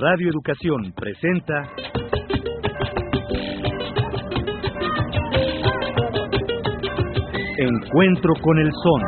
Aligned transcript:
Radio 0.00 0.30
Educación 0.30 0.94
presenta 0.96 1.62
Encuentro 7.58 8.32
con 8.40 8.58
el 8.60 8.70
Son. 8.82 9.02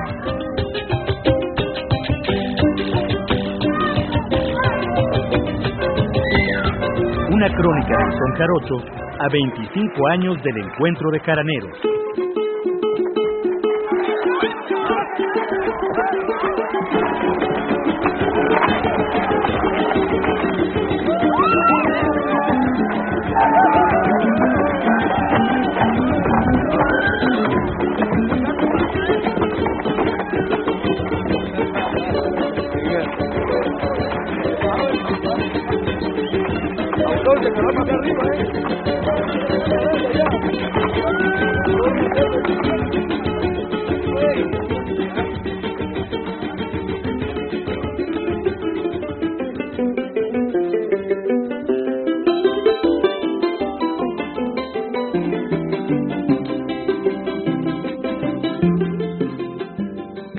Una 7.33 7.49
crónica 7.49 7.97
del 7.97 8.13
Son 8.13 8.35
Jarocho 8.37 8.75
a 9.19 9.29
25 9.33 10.09
años 10.09 10.43
del 10.43 10.59
encuentro 10.59 11.11
de 11.11 11.21
caraneros. 11.21 12.02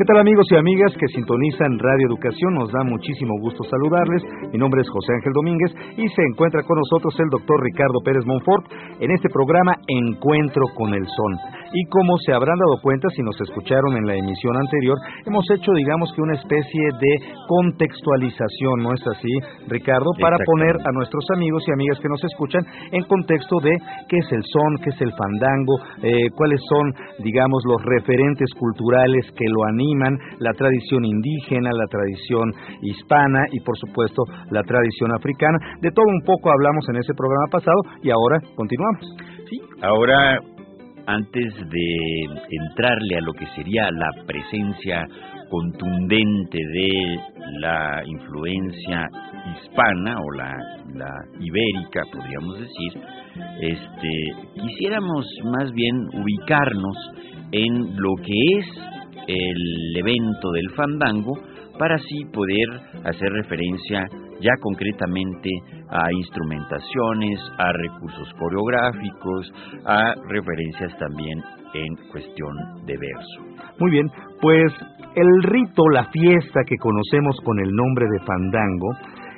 ¿Qué 0.03 0.07
tal 0.07 0.19
amigos 0.19 0.45
y 0.51 0.55
amigas 0.57 0.91
que 0.99 1.07
sintonizan 1.15 1.79
Radio 1.79 2.07
Educación? 2.07 2.55
Nos 2.55 2.69
da 2.73 2.83
muchísimo 2.83 3.39
gusto 3.39 3.63
saludarles. 3.63 4.21
Mi 4.51 4.59
nombre 4.59 4.81
es 4.81 4.89
José 4.89 5.13
Ángel 5.13 5.31
Domínguez 5.31 5.71
y 6.03 6.09
se 6.09 6.21
encuentra 6.21 6.61
con 6.63 6.75
nosotros 6.77 7.15
el 7.19 7.29
doctor 7.31 7.63
Ricardo 7.63 8.03
Pérez 8.03 8.25
Monfort 8.25 8.67
en 8.99 9.09
este 9.11 9.29
programa 9.29 9.71
Encuentro 9.87 10.67
con 10.75 10.93
el 10.93 11.07
Son. 11.07 11.31
Y 11.71 11.85
como 11.87 12.17
se 12.25 12.33
habrán 12.33 12.59
dado 12.59 12.81
cuenta 12.83 13.07
si 13.15 13.23
nos 13.23 13.39
escucharon 13.39 13.95
en 13.95 14.05
la 14.05 14.15
emisión 14.15 14.55
anterior, 14.57 14.97
hemos 15.25 15.45
hecho 15.49 15.71
digamos 15.71 16.11
que 16.13 16.21
una 16.21 16.35
especie 16.35 16.85
de 16.99 17.13
contextualización, 17.47 18.83
¿no 18.83 18.93
es 18.93 19.01
así, 19.07 19.31
Ricardo? 19.67 20.11
Para 20.19 20.35
poner 20.45 20.75
a 20.75 20.91
nuestros 20.91 21.23
amigos 21.35 21.63
y 21.67 21.71
amigas 21.71 21.99
que 21.99 22.09
nos 22.09 22.23
escuchan 22.23 22.61
en 22.91 23.03
contexto 23.05 23.59
de 23.63 23.71
qué 24.09 24.17
es 24.17 24.31
el 24.31 24.43
son, 24.43 24.83
qué 24.83 24.89
es 24.91 25.01
el 25.01 25.13
fandango, 25.15 25.79
eh, 26.03 26.29
cuáles 26.35 26.59
son, 26.67 26.93
digamos, 27.23 27.63
los 27.65 27.81
referentes 27.81 28.51
culturales 28.59 29.31
que 29.37 29.45
lo 29.47 29.63
animan, 29.63 30.19
la 30.39 30.51
tradición 30.51 31.05
indígena, 31.05 31.71
la 31.71 31.87
tradición 31.87 32.51
hispana 32.81 33.47
y 33.51 33.59
por 33.61 33.77
supuesto 33.77 34.23
la 34.51 34.63
tradición 34.63 35.15
africana. 35.15 35.57
De 35.79 35.92
todo 35.93 36.05
un 36.07 36.21
poco 36.25 36.51
hablamos 36.51 36.87
en 36.89 36.97
ese 36.97 37.13
programa 37.13 37.47
pasado 37.51 37.81
y 38.01 38.09
ahora 38.09 38.39
continuamos. 38.55 39.05
Sí, 39.49 39.61
ahora 39.81 40.39
antes 41.05 41.53
de 41.55 42.23
entrarle 42.49 43.17
a 43.17 43.21
lo 43.21 43.33
que 43.33 43.45
sería 43.55 43.89
la 43.91 44.09
presencia 44.25 45.05
contundente 45.49 46.57
de 46.57 47.19
la 47.59 48.01
influencia 48.05 49.09
hispana 49.53 50.17
o 50.19 50.31
la, 50.31 50.53
la 50.95 51.11
ibérica, 51.39 52.03
podríamos 52.11 52.59
decir, 52.59 53.01
este, 53.61 54.61
quisiéramos 54.61 55.25
más 55.43 55.71
bien 55.73 55.95
ubicarnos 56.13 56.97
en 57.51 57.95
lo 57.97 58.15
que 58.23 58.59
es 58.59 58.65
el 59.27 59.97
evento 59.97 60.51
del 60.51 60.69
fandango 60.71 61.33
para 61.77 61.95
así 61.95 62.25
poder 62.31 62.67
hacer 63.05 63.29
referencia 63.31 64.07
ya 64.41 64.51
concretamente 64.59 65.49
a 65.93 66.11
instrumentaciones, 66.11 67.39
a 67.59 67.71
recursos 67.71 68.33
coreográficos, 68.39 69.53
a 69.85 70.15
referencias 70.27 70.97
también 70.97 71.39
en 71.75 71.95
cuestión 72.11 72.85
de 72.85 72.97
verso. 72.97 73.63
Muy 73.79 73.91
bien, 73.91 74.09
pues 74.41 74.73
el 75.15 75.43
rito, 75.43 75.87
la 75.89 76.05
fiesta 76.05 76.61
que 76.65 76.77
conocemos 76.77 77.37
con 77.43 77.59
el 77.59 77.71
nombre 77.71 78.05
de 78.11 78.25
fandango, 78.25 78.89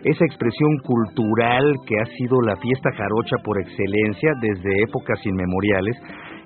esa 0.04 0.24
expresión 0.24 0.78
cultural 0.84 1.76
que 1.86 1.96
ha 2.00 2.06
sido 2.18 2.40
la 2.42 2.56
fiesta 2.58 2.90
jarocha 2.96 3.38
por 3.44 3.60
excelencia 3.60 4.32
desde 4.40 4.84
épocas 4.84 5.20
inmemoriales, 5.26 5.98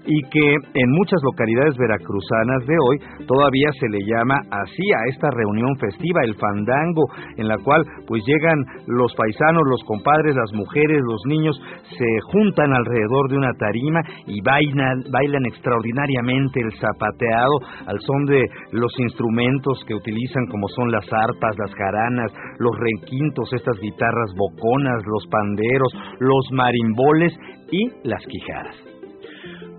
y 0.05 0.21
que 0.29 0.55
en 0.73 0.89
muchas 0.91 1.19
localidades 1.23 1.77
veracruzanas 1.77 2.65
de 2.65 2.75
hoy 2.87 2.97
todavía 3.27 3.69
se 3.79 3.89
le 3.89 3.99
llama 4.05 4.35
así 4.51 4.83
a 4.93 5.09
esta 5.09 5.29
reunión 5.31 5.75
festiva, 5.77 6.21
el 6.23 6.35
fandango, 6.35 7.03
en 7.37 7.47
la 7.47 7.57
cual 7.57 7.85
pues 8.07 8.23
llegan 8.25 8.59
los 8.87 9.13
paisanos, 9.15 9.63
los 9.67 9.83
compadres, 9.83 10.35
las 10.35 10.53
mujeres, 10.53 11.01
los 11.03 11.21
niños, 11.27 11.59
se 11.97 12.19
juntan 12.31 12.73
alrededor 12.73 13.29
de 13.29 13.37
una 13.37 13.53
tarima 13.53 14.01
y 14.27 14.41
bailan, 14.41 15.03
bailan 15.11 15.45
extraordinariamente 15.45 16.61
el 16.61 16.71
zapateado 16.79 17.53
al 17.87 17.99
son 17.99 18.25
de 18.25 18.43
los 18.71 18.91
instrumentos 18.99 19.83
que 19.87 19.95
utilizan 19.95 20.45
como 20.47 20.67
son 20.69 20.91
las 20.91 21.05
arpas, 21.11 21.57
las 21.57 21.73
jaranas, 21.75 22.31
los 22.59 22.75
requintos, 22.77 23.51
estas 23.53 23.79
guitarras 23.79 24.31
boconas, 24.35 25.03
los 25.05 25.25
panderos, 25.27 25.93
los 26.19 26.51
marimboles 26.51 27.33
y 27.71 27.89
las 28.03 28.23
quijaras. 28.25 28.98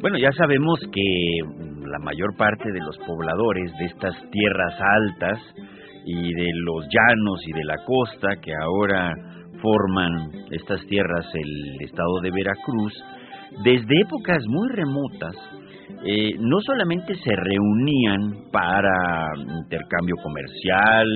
Bueno, 0.00 0.16
ya 0.16 0.32
sabemos 0.32 0.80
que 0.90 1.40
la 1.86 1.98
mayor 1.98 2.34
parte 2.38 2.72
de 2.72 2.80
los 2.80 2.96
pobladores 3.06 3.70
de 3.78 3.84
estas 3.84 4.14
tierras 4.30 4.74
altas 4.80 5.38
y 6.06 6.32
de 6.32 6.48
los 6.64 6.86
llanos 6.86 7.40
y 7.46 7.52
de 7.52 7.64
la 7.64 7.76
costa 7.84 8.28
que 8.42 8.50
ahora 8.54 9.12
forman 9.60 10.30
estas 10.52 10.86
tierras 10.86 11.26
el 11.34 11.84
estado 11.84 12.20
de 12.22 12.30
Veracruz, 12.30 12.94
desde 13.62 14.00
épocas 14.00 14.42
muy 14.48 14.68
remotas, 14.70 15.36
eh, 16.06 16.34
no 16.38 16.60
solamente 16.62 17.14
se 17.16 17.36
reunían 17.36 18.50
para 18.50 19.34
intercambio 19.64 20.14
comercial 20.22 21.08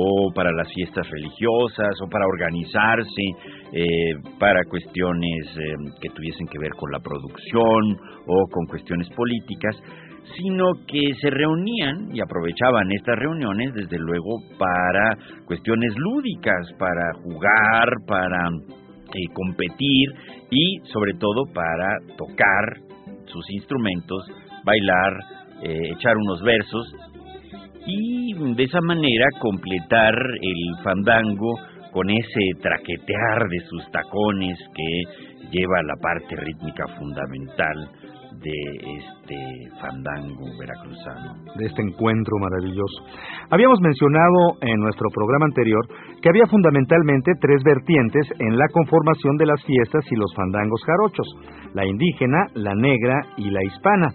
o 0.00 0.30
para 0.32 0.52
las 0.52 0.72
fiestas 0.72 1.08
religiosas 1.10 1.90
o 2.00 2.08
para 2.08 2.24
organizarse 2.26 3.24
eh, 3.72 4.14
para 4.38 4.62
cuestiones 4.64 5.46
eh, 5.56 5.74
que 6.00 6.10
tuviesen 6.10 6.46
que 6.46 6.58
ver 6.58 6.70
con 6.78 6.92
la 6.92 7.00
producción 7.00 7.98
o 8.26 8.46
con 8.48 8.66
cuestiones 8.66 9.08
políticas, 9.10 9.74
sino 10.36 10.66
que 10.86 11.14
se 11.20 11.30
reunían 11.30 12.14
y 12.14 12.20
aprovechaban 12.20 12.92
estas 12.92 13.16
reuniones 13.18 13.74
desde 13.74 13.98
luego 13.98 14.38
para 14.56 15.18
cuestiones 15.46 15.92
lúdicas, 15.96 16.72
para 16.78 17.12
jugar, 17.24 17.88
para 18.06 18.48
eh, 18.48 19.32
competir 19.34 20.10
y 20.50 20.78
sobre 20.92 21.14
todo 21.14 21.42
para 21.52 21.98
tocar 22.16 22.78
sus 23.26 23.50
instrumentos, 23.50 24.24
bailar, 24.64 25.12
echar 25.60 26.16
unos 26.16 26.40
versos 26.42 26.94
y 27.88 28.34
de 28.54 28.64
esa 28.64 28.80
manera 28.82 29.26
completar 29.40 30.14
el 30.42 30.84
fandango 30.84 31.54
con 31.90 32.10
ese 32.10 32.60
traquetear 32.60 33.48
de 33.48 33.60
sus 33.66 33.90
tacones 33.90 34.58
que 34.74 35.48
lleva 35.50 35.82
la 35.82 35.96
parte 36.00 36.36
rítmica 36.36 36.86
fundamental 36.98 37.88
de 38.42 38.60
este 38.98 39.38
fandango 39.80 40.46
veracruzano. 40.60 41.34
De 41.56 41.66
este 41.66 41.82
encuentro 41.82 42.36
maravilloso. 42.38 43.02
Habíamos 43.50 43.80
mencionado 43.80 44.58
en 44.60 44.78
nuestro 44.80 45.08
programa 45.10 45.46
anterior 45.46 45.84
que 46.20 46.28
había 46.28 46.46
fundamentalmente 46.46 47.32
tres 47.40 47.62
vertientes 47.64 48.26
en 48.38 48.58
la 48.58 48.68
conformación 48.68 49.36
de 49.38 49.46
las 49.46 49.64
fiestas 49.64 50.04
y 50.10 50.16
los 50.16 50.32
fandangos 50.36 50.82
jarochos, 50.84 51.26
la 51.74 51.86
indígena, 51.86 52.46
la 52.54 52.74
negra 52.74 53.22
y 53.38 53.50
la 53.50 53.64
hispana. 53.64 54.08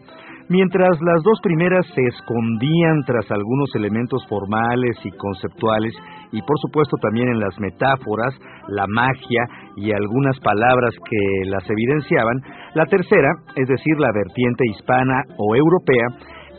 Mientras 0.50 1.00
las 1.02 1.24
dos 1.24 1.40
primeras 1.42 1.86
se 1.96 2.02
escondían 2.02 3.04
tras 3.06 3.32
algunos 3.32 3.74
elementos 3.76 4.26
formales 4.28 4.98
y 5.04 5.12
conceptuales, 5.12 5.94
y 6.34 6.42
por 6.42 6.60
supuesto 6.60 6.98
también 7.02 7.30
en 7.30 7.40
las 7.40 7.58
metáforas, 7.60 8.36
la 8.68 8.86
magia 8.88 9.42
y 9.78 9.92
algunas 9.92 10.38
palabras 10.42 10.94
que 11.10 11.50
las 11.50 11.64
evidenciaban, 11.70 12.42
la 12.76 12.86
tercera, 12.86 13.30
es 13.56 13.68
decir, 13.68 13.98
la 13.98 14.12
vertiente 14.14 14.66
hispana 14.70 15.24
o 15.38 15.56
europea, 15.56 16.08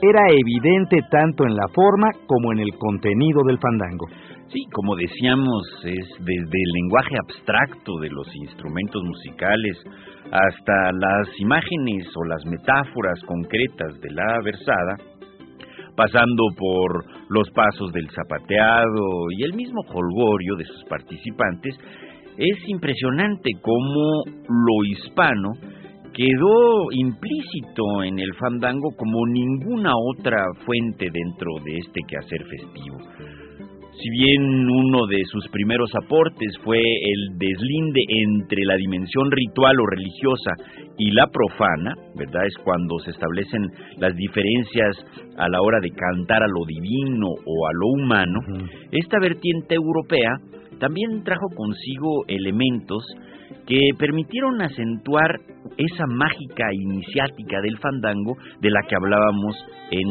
era 0.00 0.28
evidente 0.30 0.98
tanto 1.10 1.44
en 1.44 1.54
la 1.54 1.69
forma 1.69 2.08
como 2.26 2.52
en 2.52 2.60
el 2.60 2.72
contenido 2.78 3.42
del 3.46 3.58
fandango. 3.58 4.06
Sí, 4.54 4.66
como 4.72 4.94
decíamos, 4.94 5.66
es 5.82 6.08
desde 6.20 6.62
el 6.62 6.72
lenguaje 6.74 7.16
abstracto 7.18 7.98
de 8.00 8.08
los 8.08 8.28
instrumentos 8.36 9.02
musicales 9.02 9.76
hasta 10.30 10.92
las 10.92 11.28
imágenes 11.40 12.06
o 12.14 12.24
las 12.24 12.46
metáforas 12.46 13.18
concretas 13.26 14.00
de 14.00 14.12
la 14.12 14.40
versada, 14.44 14.94
pasando 15.96 16.44
por 16.56 17.04
los 17.30 17.50
pasos 17.50 17.90
del 17.92 18.08
zapateado 18.10 19.26
y 19.36 19.42
el 19.42 19.54
mismo 19.54 19.80
holgorio 19.92 20.54
de 20.54 20.66
sus 20.66 20.84
participantes, 20.84 21.74
es 22.38 22.68
impresionante 22.68 23.50
cómo 23.60 24.22
lo 24.48 24.84
hispano 24.84 25.50
quedó 26.12 26.92
implícito 26.92 28.04
en 28.04 28.20
el 28.20 28.32
fandango 28.34 28.90
como 28.96 29.26
ninguna 29.26 29.94
otra 29.96 30.44
fuente 30.64 31.08
dentro 31.12 31.50
de 31.64 31.78
este 31.78 32.00
quehacer 32.06 32.44
festivo. 32.44 33.44
Si 34.00 34.11
bien 34.11 34.43
uno 34.43 35.06
de 35.06 35.23
sus 35.31 35.49
primeros 35.49 35.91
aportes 35.94 36.58
fue 36.64 36.79
el 36.79 37.38
deslinde 37.38 38.00
entre 38.08 38.64
la 38.64 38.75
dimensión 38.75 39.31
ritual 39.31 39.76
o 39.81 39.87
religiosa 39.87 40.50
y 40.99 41.12
la 41.12 41.29
profana, 41.29 41.94
¿verdad? 42.17 42.44
Es 42.44 42.56
cuando 42.64 42.99
se 42.99 43.12
establecen 43.12 43.62
las 43.99 44.14
diferencias 44.17 44.96
a 45.38 45.49
la 45.49 45.62
hora 45.62 45.79
de 45.81 45.91
cantar 45.91 46.43
a 46.43 46.49
lo 46.49 46.67
divino 46.67 47.29
o 47.29 47.67
a 47.67 47.70
lo 47.73 47.87
humano, 47.88 48.41
esta 48.91 49.20
vertiente 49.20 49.76
europea 49.76 50.38
también 50.81 51.23
trajo 51.23 51.47
consigo 51.55 52.25
elementos 52.26 53.05
que 53.67 53.79
permitieron 53.97 54.61
acentuar 54.61 55.38
esa 55.79 56.06
mágica 56.06 56.73
iniciática 56.73 57.61
del 57.61 57.79
fandango 57.79 58.37
de 58.61 58.70
la 58.70 58.82
que 58.82 58.97
hablábamos 58.97 59.56
en 59.90 60.08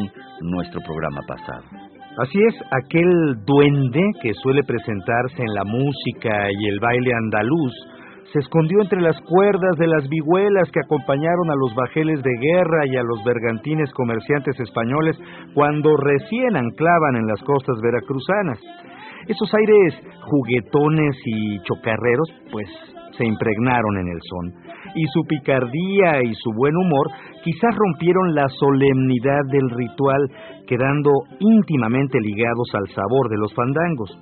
nuestro 0.49 0.79
programa 0.81 1.21
pasado. 1.27 1.92
Así 2.17 2.37
es, 2.47 2.55
aquel 2.71 3.09
duende 3.43 4.01
que 4.21 4.33
suele 4.43 4.61
presentarse 4.63 5.41
en 5.41 5.53
la 5.53 5.63
música 5.63 6.47
y 6.51 6.67
el 6.67 6.79
baile 6.79 7.11
andaluz 7.11 7.73
se 8.31 8.39
escondió 8.39 8.81
entre 8.81 9.01
las 9.01 9.19
cuerdas 9.21 9.77
de 9.77 9.87
las 9.87 10.09
vihuelas 10.09 10.69
que 10.71 10.79
acompañaron 10.79 11.51
a 11.51 11.55
los 11.55 11.75
bajeles 11.75 12.21
de 12.23 12.31
guerra 12.31 12.85
y 12.85 12.97
a 12.97 13.03
los 13.03 13.23
bergantines 13.23 13.91
comerciantes 13.93 14.59
españoles 14.59 15.17
cuando 15.53 15.95
recién 15.97 16.55
anclaban 16.55 17.15
en 17.15 17.27
las 17.27 17.41
costas 17.43 17.77
veracruzanas. 17.81 18.59
Esos 19.27 19.53
aires 19.53 19.93
juguetones 20.25 21.15
y 21.25 21.59
chocarreros, 21.61 22.29
pues 22.51 22.67
se 23.17 23.25
impregnaron 23.25 23.97
en 23.99 24.07
el 24.07 24.19
son, 24.21 24.73
y 24.95 25.05
su 25.07 25.21
picardía 25.27 26.23
y 26.23 26.33
su 26.33 26.51
buen 26.55 26.75
humor 26.75 27.07
quizás 27.43 27.75
rompieron 27.75 28.33
la 28.33 28.47
solemnidad 28.49 29.41
del 29.51 29.69
ritual, 29.69 30.21
quedando 30.67 31.11
íntimamente 31.39 32.19
ligados 32.19 32.67
al 32.73 32.87
sabor 32.93 33.29
de 33.29 33.37
los 33.37 33.53
fandangos. 33.53 34.17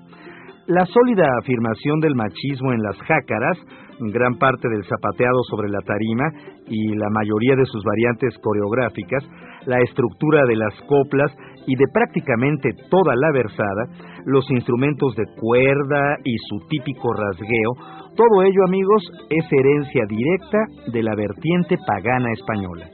La 0.68 0.86
sólida 0.86 1.26
afirmación 1.42 2.00
del 2.00 2.16
machismo 2.16 2.72
en 2.74 2.84
las 2.84 2.98
jácaras, 2.98 3.58
gran 4.00 4.36
parte 4.36 4.68
del 4.70 4.84
zapateado 4.86 5.42
sobre 5.50 5.70
la 5.70 5.82
tarima 5.82 6.26
y 6.68 6.96
la 6.96 7.10
mayoría 7.10 7.56
de 7.56 7.66
sus 7.66 7.84
variantes 7.84 8.38
coreográficas, 8.42 9.24
la 9.66 9.80
estructura 9.82 10.44
de 10.46 10.56
las 10.56 10.74
coplas 10.88 11.32
y 11.68 11.76
de 11.76 11.86
prácticamente 11.94 12.70
toda 12.90 13.16
la 13.16 13.32
versada, 13.32 13.88
los 14.26 14.50
instrumentos 14.52 15.16
de 15.16 15.26
cuerda 15.40 16.18
y 16.24 16.36
su 16.50 16.68
típico 16.68 17.14
rasgueo, 17.14 17.74
todo 18.16 18.44
ello 18.44 18.64
amigos 18.66 19.04
es 19.30 19.46
herencia 19.52 20.06
directa 20.08 20.60
de 20.92 21.04
la 21.04 21.16
vertiente 21.16 21.78
pagana 21.86 22.32
española. 22.34 22.90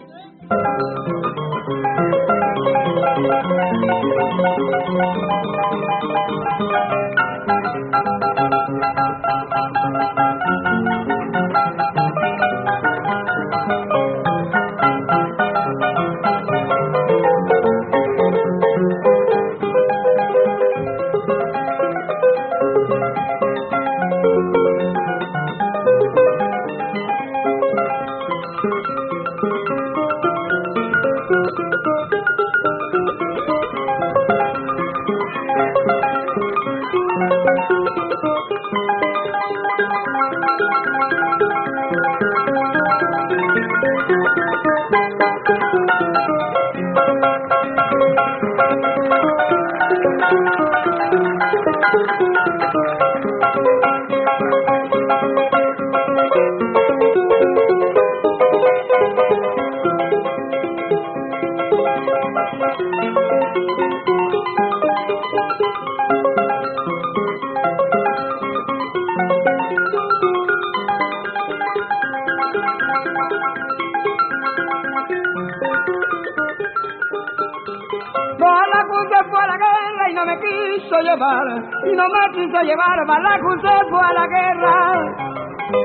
Y 80.99 81.95
no 81.95 82.03
me 82.09 82.31
quiso 82.33 82.59
llevar, 82.61 83.05
Balaco 83.05 83.51
se 83.61 83.89
fue 83.89 84.01
a 84.01 84.13
la 84.13 84.27
guerra. 84.27 85.77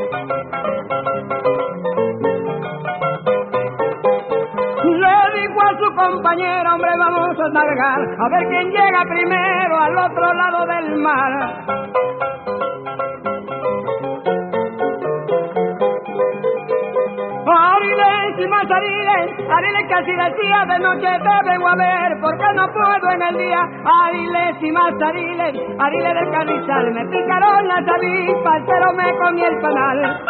Le 4.85 5.41
dijo 5.41 5.61
a 5.61 5.79
su 5.79 5.95
compañero, 5.95 6.75
hombre, 6.75 6.91
vamos 6.99 7.39
a 7.39 7.49
navegar, 7.51 8.01
a 8.19 8.29
ver 8.31 8.49
quién 8.49 8.71
llega 8.71 9.05
primero 9.05 9.79
al 9.79 9.99
otro 9.99 10.33
lado 10.33 10.67
del 10.67 10.97
mar. 10.97 11.82
Ariles, 19.51 19.87
casi 19.89 20.13
decía 20.13 20.65
de 20.69 20.79
noche 20.79 21.07
te 21.07 21.51
vengo 21.51 21.69
a 21.69 21.77
ver, 21.77 22.21
porque 22.21 22.45
no 22.55 22.67
puedo 22.73 23.13
en 23.13 23.23
el 23.23 23.39
día, 23.39 23.61
ariles 24.07 24.63
y 24.63 24.73
más 24.73 24.93
ariles, 25.03 25.55
ariles 25.79 26.15
del 26.15 26.31
carrizal, 26.31 26.93
me 26.93 27.05
picaron 27.07 27.69
las 27.69 27.89
avispas, 27.89 28.63
pero 28.67 28.93
me 28.95 29.19
comí 29.19 29.43
el 29.43 29.61
panal. 29.61 30.21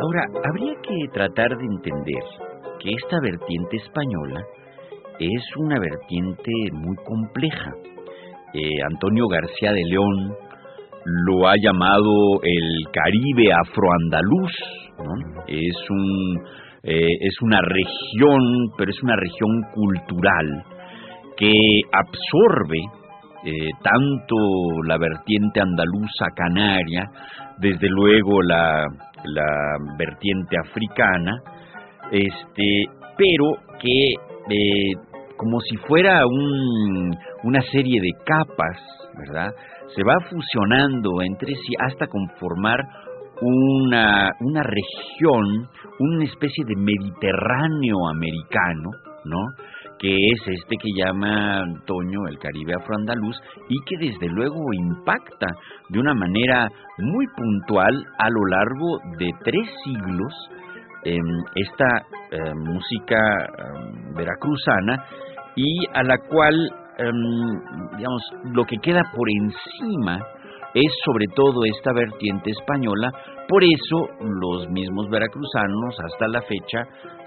Ahora, 0.00 0.24
habría 0.44 0.74
que 0.82 1.08
tratar 1.12 1.56
de 1.56 1.64
entender 1.64 2.22
que 2.78 2.90
esta 2.90 3.20
vertiente 3.20 3.76
española 3.76 4.44
es 5.18 5.56
una 5.56 5.78
vertiente 5.78 6.52
muy 6.72 6.96
compleja. 7.04 7.72
Eh, 8.54 8.82
Antonio 8.90 9.26
García 9.28 9.72
de 9.72 9.82
León 9.84 10.34
lo 11.04 11.48
ha 11.48 11.54
llamado 11.60 12.40
el 12.42 12.84
Caribe 12.92 13.52
afroandaluz, 13.52 14.52
es, 15.46 15.90
un, 15.90 16.38
eh, 16.82 17.08
es 17.20 17.42
una 17.42 17.60
región, 17.60 18.40
pero 18.76 18.90
es 18.90 19.02
una 19.02 19.16
región 19.16 19.62
cultural 19.74 20.64
que 21.36 21.52
absorbe 21.92 22.78
eh, 23.44 23.70
tanto 23.82 24.34
la 24.84 24.98
vertiente 24.98 25.60
andaluza 25.60 26.26
canaria, 26.34 27.08
desde 27.58 27.88
luego 27.88 28.42
la, 28.42 28.86
la 29.24 29.76
vertiente 29.96 30.56
africana, 30.58 31.42
este, 32.10 32.86
pero 33.16 33.78
que 33.78 34.14
eh, 34.48 34.92
como 35.36 35.60
si 35.60 35.76
fuera 35.76 36.26
un, 36.26 37.14
una 37.44 37.60
serie 37.72 38.00
de 38.00 38.12
capas, 38.24 38.78
¿verdad? 39.18 39.50
Se 39.94 40.02
va 40.02 40.16
fusionando 40.28 41.22
entre 41.22 41.54
sí 41.54 41.74
hasta 41.78 42.06
conformar 42.06 42.80
una, 43.40 44.32
una 44.40 44.62
región, 44.62 45.68
una 45.98 46.24
especie 46.24 46.64
de 46.66 46.76
Mediterráneo 46.76 48.08
americano, 48.08 48.90
¿no? 49.24 49.38
que 49.98 50.14
es 50.14 50.40
este 50.46 50.76
que 50.76 50.90
llama 50.94 51.60
Antonio 51.60 52.26
el 52.28 52.38
Caribe 52.38 52.74
afroandaluz 52.74 53.36
y 53.68 53.76
que 53.86 53.96
desde 53.98 54.28
luego 54.28 54.60
impacta 54.72 55.46
de 55.88 55.98
una 55.98 56.14
manera 56.14 56.68
muy 56.98 57.26
puntual 57.36 58.04
a 58.18 58.28
lo 58.28 58.44
largo 58.46 58.98
de 59.18 59.30
tres 59.42 59.68
siglos 59.84 60.34
esta 61.04 62.06
eh, 62.30 62.54
música 62.54 63.16
em, 63.58 64.14
veracruzana 64.14 65.04
y 65.54 65.86
a 65.92 66.02
la 66.02 66.18
cual, 66.18 66.54
em, 66.98 67.96
digamos, 67.96 68.22
lo 68.52 68.64
que 68.64 68.78
queda 68.78 69.02
por 69.14 69.28
encima 69.30 70.18
es 70.76 70.92
sobre 71.06 71.24
todo 71.34 71.64
esta 71.64 71.90
vertiente 71.94 72.50
española, 72.50 73.10
por 73.48 73.64
eso 73.64 74.08
los 74.20 74.68
mismos 74.68 75.08
veracruzanos 75.08 75.96
hasta 76.04 76.28
la 76.28 76.42
fecha 76.42 76.84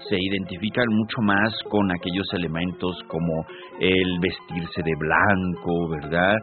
se 0.08 0.16
identifican 0.16 0.86
mucho 0.88 1.20
más 1.22 1.52
con 1.68 1.90
aquellos 1.90 2.32
elementos 2.34 2.96
como 3.08 3.44
el 3.80 4.20
vestirse 4.20 4.82
de 4.84 4.92
blanco, 4.98 5.88
¿verdad? 5.88 6.36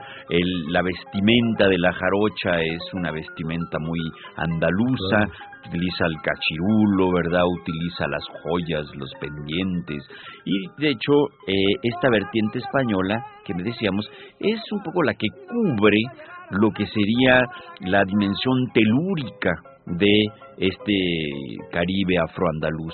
la 0.70 0.82
vestimenta 0.82 1.70
de 1.70 1.78
la 1.78 1.94
jarocha 1.94 2.62
es 2.62 2.82
una 2.94 3.12
vestimenta 3.12 3.80
muy 3.80 4.00
andaluza, 4.36 5.32
utiliza 5.70 6.06
el 6.08 6.18
cachirulo, 6.22 7.14
¿verdad? 7.14 7.44
Utiliza 7.46 8.08
las 8.08 8.24
joyas, 8.44 8.86
los 8.96 9.12
pendientes. 9.20 10.04
Y 10.46 10.68
de 10.82 10.90
hecho, 10.90 11.14
eh, 11.48 11.54
esta 11.84 12.10
vertiente 12.10 12.60
española 12.60 13.24
que 13.46 13.54
me 13.54 13.64
decíamos 13.64 14.10
es 14.40 14.60
un 14.72 14.84
poco 14.84 15.04
la 15.04 15.14
que 15.14 15.28
cubre 15.48 16.00
lo 16.52 16.72
que 16.72 16.86
sería 16.88 17.42
la 17.82 18.04
dimensión 18.06 18.68
telúrica 18.74 19.54
de 19.86 20.26
este 20.58 20.94
Caribe 21.72 22.18
afroandaluz. 22.18 22.94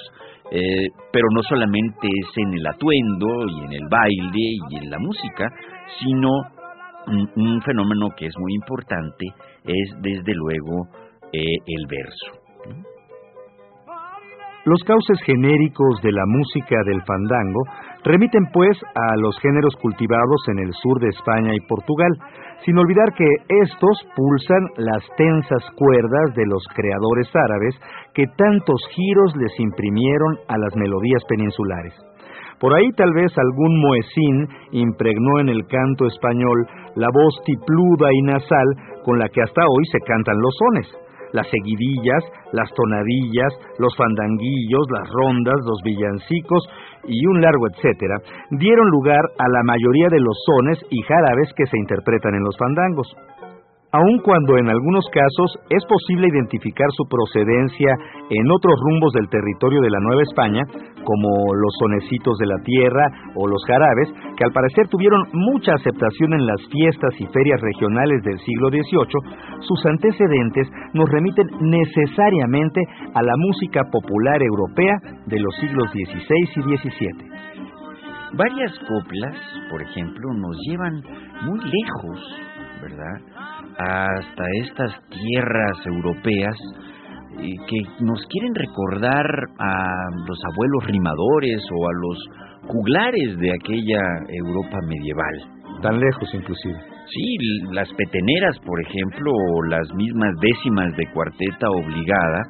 Eh, 0.52 0.88
pero 1.12 1.26
no 1.34 1.42
solamente 1.44 2.08
es 2.08 2.28
en 2.38 2.54
el 2.54 2.68
atuendo 2.68 3.48
y 3.48 3.66
en 3.66 3.74
el 3.74 3.88
baile 3.90 4.58
y 4.70 4.78
en 4.78 4.90
la 4.90 5.00
música, 5.00 5.50
sino 6.00 6.30
un, 7.08 7.62
fenómeno 7.62 8.10
que 8.16 8.28
es 8.28 8.34
muy 8.38 8.54
importante 8.54 9.26
es 9.66 10.02
desde 10.02 10.34
luego 10.36 10.88
eh, 11.32 11.40
el 11.66 11.88
verso. 11.88 12.44
Los 14.66 14.82
cauces 14.84 15.20
genéricos 15.26 16.02
de 16.02 16.12
la 16.12 16.24
música 16.26 16.76
del 16.86 17.02
fandango 17.04 17.64
remiten 18.04 18.46
pues 18.52 18.78
a 18.96 19.16
los 19.18 19.38
géneros 19.40 19.76
cultivados 19.82 20.42
en 20.50 20.60
el 20.60 20.74
sur 20.74 21.00
de 21.00 21.10
España 21.10 21.54
y 21.54 21.68
Portugal, 21.68 22.12
sin 22.66 22.78
olvidar 22.78 23.14
que 23.14 23.28
estos 23.64 23.98
pulsan 24.16 24.64
las 24.78 25.04
tensas 25.18 25.64
cuerdas 25.76 26.36
de 26.36 26.46
los 26.46 26.64
creadores 26.76 27.30
árabes 27.36 27.76
que 28.14 28.26
tantos 28.38 28.82
giros 28.92 29.36
les 29.36 29.60
imprimieron 29.60 30.38
a 30.48 30.58
las 30.58 30.76
melodías 30.76 31.24
peninsulares. 31.28 31.94
Por 32.60 32.74
ahí 32.74 32.90
tal 32.96 33.14
vez 33.14 33.32
algún 33.38 33.82
moesín 33.82 34.48
impregnó 34.72 35.40
en 35.40 35.50
el 35.50 35.66
canto 35.68 36.06
español 36.06 36.66
la 36.96 37.08
voz 37.14 37.36
tipluda 37.46 38.08
y 38.14 38.22
nasal 38.22 38.68
con 39.04 39.20
la 39.20 39.28
que 39.28 39.42
hasta 39.42 39.62
hoy 39.62 39.84
se 39.92 40.00
cantan 40.00 40.40
los 40.40 40.56
sones 40.58 41.04
las 41.34 41.48
seguidillas, 41.50 42.24
las 42.54 42.70
tonadillas, 42.74 43.52
los 43.80 43.94
fandanguillos, 43.98 44.86
las 44.90 45.10
rondas, 45.10 45.56
los 45.66 45.82
villancicos 45.84 46.64
y 47.08 47.26
un 47.26 47.42
largo 47.42 47.68
etcétera, 47.68 48.18
dieron 48.52 48.88
lugar 48.90 49.22
a 49.38 49.48
la 49.50 49.64
mayoría 49.64 50.08
de 50.10 50.20
los 50.20 50.38
sones 50.46 50.80
y 50.90 51.02
jarabes 51.04 51.54
que 51.56 51.66
se 51.68 51.78
interpretan 51.78 52.36
en 52.36 52.44
los 52.44 52.58
fandangos 52.58 53.08
aun 53.94 54.18
cuando 54.26 54.58
en 54.58 54.70
algunos 54.70 55.06
casos 55.14 55.54
es 55.70 55.86
posible 55.86 56.28
identificar 56.28 56.90
su 56.98 57.06
procedencia 57.06 57.94
en 58.30 58.50
otros 58.50 58.74
rumbos 58.90 59.14
del 59.14 59.30
territorio 59.30 59.82
de 59.82 59.92
la 59.92 60.00
Nueva 60.00 60.24
España, 60.24 60.64
como 61.06 61.54
los 61.54 61.74
sonecitos 61.78 62.36
de 62.40 62.48
la 62.48 62.58
tierra 62.66 63.06
o 63.36 63.48
los 63.48 63.64
jarabes, 63.66 64.10
que 64.36 64.46
al 64.46 64.52
parecer 64.52 64.88
tuvieron 64.90 65.22
mucha 65.34 65.74
aceptación 65.76 66.34
en 66.34 66.48
las 66.48 66.60
fiestas 66.72 67.14
y 67.20 67.28
ferias 67.28 67.62
regionales 67.62 68.24
del 68.24 68.40
siglo 68.40 68.70
XVIII, 68.70 69.62
sus 69.62 69.86
antecedentes 69.86 70.68
nos 70.94 71.08
remiten 71.10 71.46
necesariamente 71.62 72.82
a 73.14 73.22
la 73.22 73.34
música 73.38 73.84
popular 73.92 74.42
europea 74.42 74.98
de 75.28 75.40
los 75.40 75.54
siglos 75.58 75.92
XVI 75.92 76.74
y 76.74 76.78
XVII. 76.78 77.34
Varias 78.36 78.72
coplas, 78.80 79.38
por 79.70 79.80
ejemplo, 79.80 80.34
nos 80.34 80.58
llevan 80.68 81.04
muy 81.46 81.60
lejos, 81.60 82.20
¿verdad? 82.84 83.34
hasta 83.78 84.44
estas 84.62 84.92
tierras 85.10 85.78
europeas 85.86 86.56
que 87.42 87.82
nos 88.00 88.24
quieren 88.28 88.54
recordar 88.54 89.26
a 89.58 90.10
los 90.28 90.40
abuelos 90.52 90.86
rimadores 90.86 91.62
o 91.74 91.88
a 91.88 91.94
los 91.94 92.18
juglares 92.68 93.38
de 93.40 93.52
aquella 93.52 94.00
Europa 94.30 94.78
medieval. 94.88 95.82
Tan 95.82 96.00
lejos 96.00 96.30
inclusive. 96.34 96.78
Sí, 97.08 97.38
las 97.72 97.92
peteneras, 97.94 98.58
por 98.60 98.80
ejemplo, 98.82 99.32
o 99.32 99.64
las 99.64 99.94
mismas 99.96 100.32
décimas 100.40 100.96
de 100.96 101.12
cuarteta 101.12 101.68
obligada, 101.70 102.42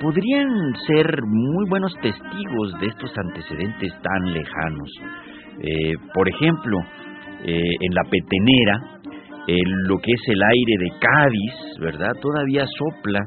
podrían 0.00 0.48
ser 0.86 1.22
muy 1.26 1.68
buenos 1.68 1.94
testigos 2.00 2.80
de 2.80 2.86
estos 2.86 3.10
antecedentes 3.16 3.92
tan 4.02 4.32
lejanos. 4.32 4.90
Eh, 5.60 5.94
por 6.14 6.28
ejemplo, 6.28 6.78
eh, 7.44 7.60
en 7.80 7.94
la 7.94 8.04
petenera, 8.04 9.01
el, 9.46 9.70
lo 9.88 9.96
que 9.98 10.12
es 10.12 10.22
el 10.28 10.42
aire 10.42 10.74
de 10.78 10.90
Cádiz, 10.98 11.80
¿verdad? 11.80 12.12
Todavía 12.20 12.64
sopla 12.66 13.20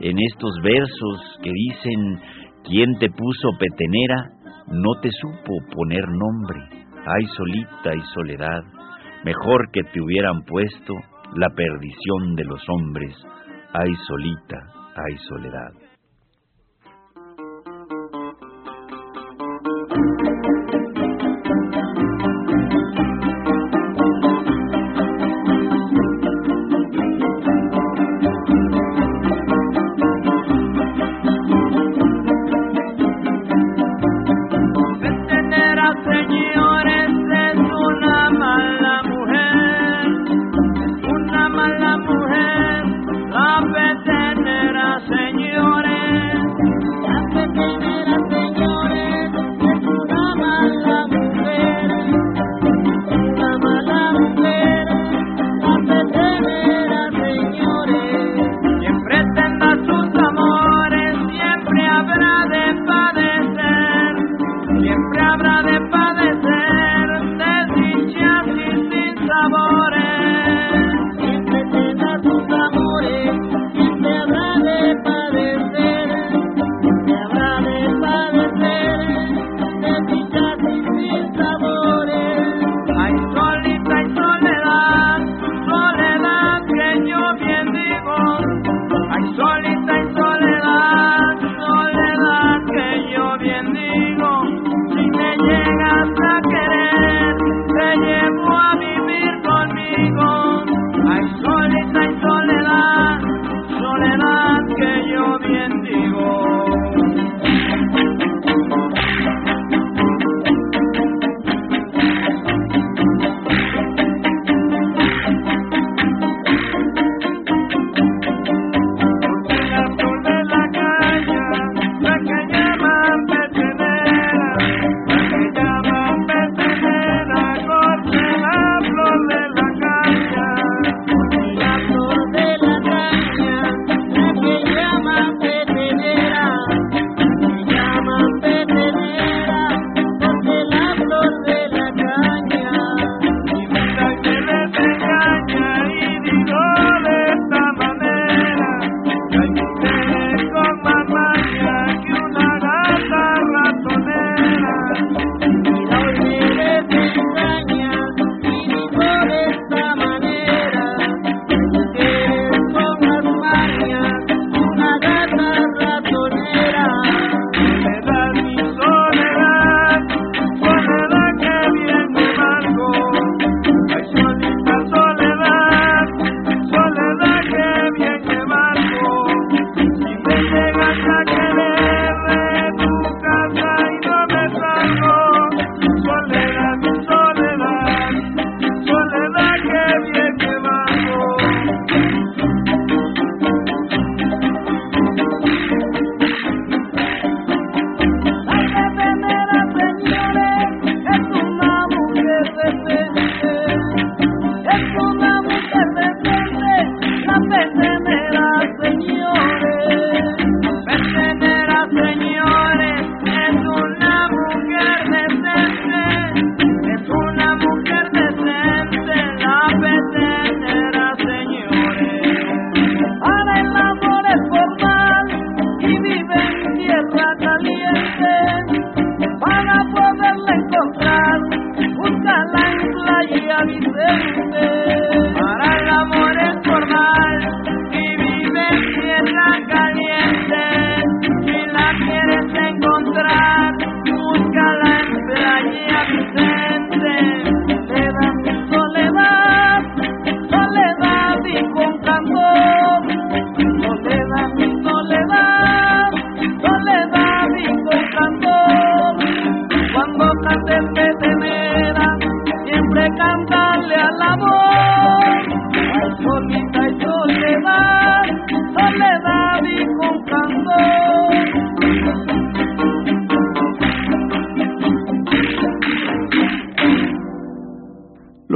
en 0.00 0.16
estos 0.18 0.54
versos 0.62 1.38
que 1.42 1.50
dicen, 1.52 2.20
¿quién 2.64 2.98
te 2.98 3.10
puso 3.10 3.50
petenera? 3.58 4.30
No 4.68 5.00
te 5.00 5.10
supo 5.10 5.52
poner 5.74 6.04
nombre. 6.08 6.60
Ay, 7.06 7.26
solita 7.36 7.94
y 7.94 8.00
soledad, 8.14 8.62
mejor 9.24 9.70
que 9.72 9.82
te 9.82 10.00
hubieran 10.00 10.42
puesto 10.42 10.94
la 11.36 11.48
perdición 11.50 12.34
de 12.36 12.44
los 12.44 12.62
hombres. 12.68 13.16
Ay, 13.72 13.92
solita, 14.06 14.58
ay, 14.94 15.16
soledad. 15.28 15.88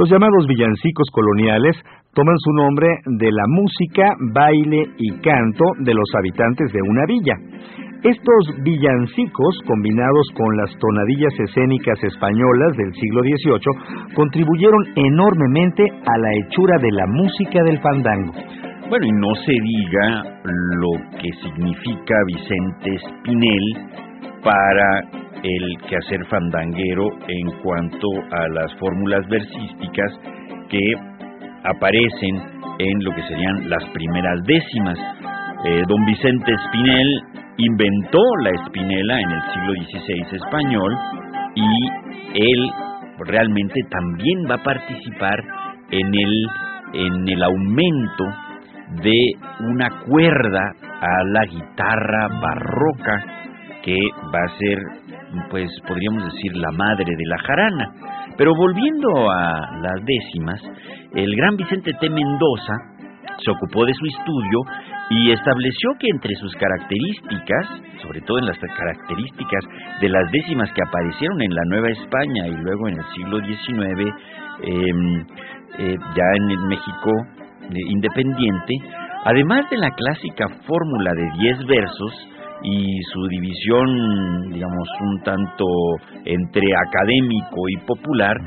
Los 0.03 0.11
llamados 0.11 0.45
villancicos 0.47 1.07
coloniales 1.13 1.77
toman 2.13 2.35
su 2.37 2.51
nombre 2.51 2.89
de 3.05 3.31
la 3.31 3.45
música, 3.47 4.03
baile 4.33 4.83
y 4.97 5.09
canto 5.21 5.63
de 5.79 5.93
los 5.93 6.09
habitantes 6.19 6.73
de 6.73 6.81
una 6.81 7.05
villa. 7.07 7.35
Estos 8.03 8.63
villancicos, 8.65 9.61
combinados 9.65 10.27
con 10.35 10.57
las 10.57 10.75
tonadillas 10.75 11.39
escénicas 11.39 12.03
españolas 12.03 12.75
del 12.75 12.91
siglo 12.99 13.21
XVIII, 13.21 14.13
contribuyeron 14.13 14.83
enormemente 14.93 15.83
a 15.87 16.17
la 16.17 16.33
hechura 16.33 16.75
de 16.79 16.91
la 16.91 17.07
música 17.07 17.63
del 17.63 17.79
fandango. 17.79 18.33
Bueno, 18.89 19.05
y 19.05 19.11
no 19.13 19.33
se 19.35 19.53
diga 19.53 20.41
lo 20.83 20.99
que 21.15 21.31
significa 21.47 22.15
Vicente 22.27 22.97
Spinel 23.07 23.65
para 24.43 25.22
el 25.43 25.77
quehacer 25.89 26.25
fandanguero 26.27 27.07
en 27.27 27.61
cuanto 27.61 28.07
a 28.31 28.47
las 28.53 28.73
fórmulas 28.79 29.27
versísticas 29.27 30.11
que 30.69 30.79
aparecen 31.65 32.35
en 32.79 33.03
lo 33.03 33.11
que 33.13 33.23
serían 33.23 33.69
las 33.69 33.83
primeras 33.89 34.39
décimas. 34.45 34.97
Eh, 35.65 35.83
don 35.87 36.05
Vicente 36.05 36.51
Espinel 36.51 37.07
inventó 37.57 38.19
la 38.43 38.49
espinela 38.49 39.19
en 39.19 39.31
el 39.31 39.41
siglo 39.53 39.73
XVI 39.73 40.35
español 40.35 40.95
y 41.55 41.87
él 42.33 42.71
realmente 43.27 43.79
también 43.89 44.39
va 44.49 44.55
a 44.55 44.63
participar 44.63 45.39
en 45.91 46.07
el, 46.07 46.45
en 46.93 47.29
el 47.29 47.43
aumento 47.43 48.25
de 49.03 49.31
una 49.59 49.89
cuerda 50.07 50.73
a 51.01 51.23
la 51.25 51.45
guitarra 51.45 52.27
barroca 52.41 53.23
que 53.83 53.97
va 54.33 54.39
a 54.45 54.57
ser, 54.57 54.77
pues 55.49 55.69
podríamos 55.87 56.23
decir, 56.25 56.55
la 56.55 56.71
madre 56.71 57.05
de 57.05 57.25
la 57.25 57.37
jarana. 57.39 57.91
Pero 58.37 58.53
volviendo 58.55 59.29
a 59.29 59.77
las 59.81 60.05
décimas, 60.05 60.61
el 61.13 61.35
gran 61.35 61.55
Vicente 61.55 61.93
T. 61.99 62.09
Mendoza 62.09 62.73
se 63.43 63.51
ocupó 63.51 63.85
de 63.85 63.93
su 63.93 64.05
estudio 64.05 64.59
y 65.09 65.31
estableció 65.31 65.91
que 65.99 66.07
entre 66.09 66.35
sus 66.35 66.53
características, 66.55 67.67
sobre 68.01 68.21
todo 68.21 68.39
en 68.39 68.45
las 68.45 68.57
características 68.57 69.63
de 70.01 70.09
las 70.09 70.31
décimas 70.31 70.71
que 70.73 70.81
aparecieron 70.81 71.41
en 71.41 71.53
la 71.53 71.61
Nueva 71.69 71.89
España 71.89 72.47
y 72.47 72.55
luego 72.55 72.87
en 72.87 72.97
el 72.97 73.05
siglo 73.15 73.39
XIX, 73.39 74.13
em, 74.63 75.25
eh, 75.79 75.97
ya 76.15 76.25
en 76.35 76.49
el 76.51 76.59
México 76.67 77.11
eh, 77.63 77.79
independiente, 77.89 78.73
además 79.25 79.69
de 79.69 79.77
la 79.77 79.91
clásica 79.91 80.47
fórmula 80.65 81.11
de 81.13 81.29
10 81.39 81.65
versos, 81.65 82.29
y 82.63 83.01
su 83.11 83.27
división, 83.27 84.51
digamos, 84.51 84.87
un 85.01 85.21
tanto 85.23 85.65
entre 86.25 86.67
académico 86.87 87.61
y 87.69 87.85
popular, 87.85 88.37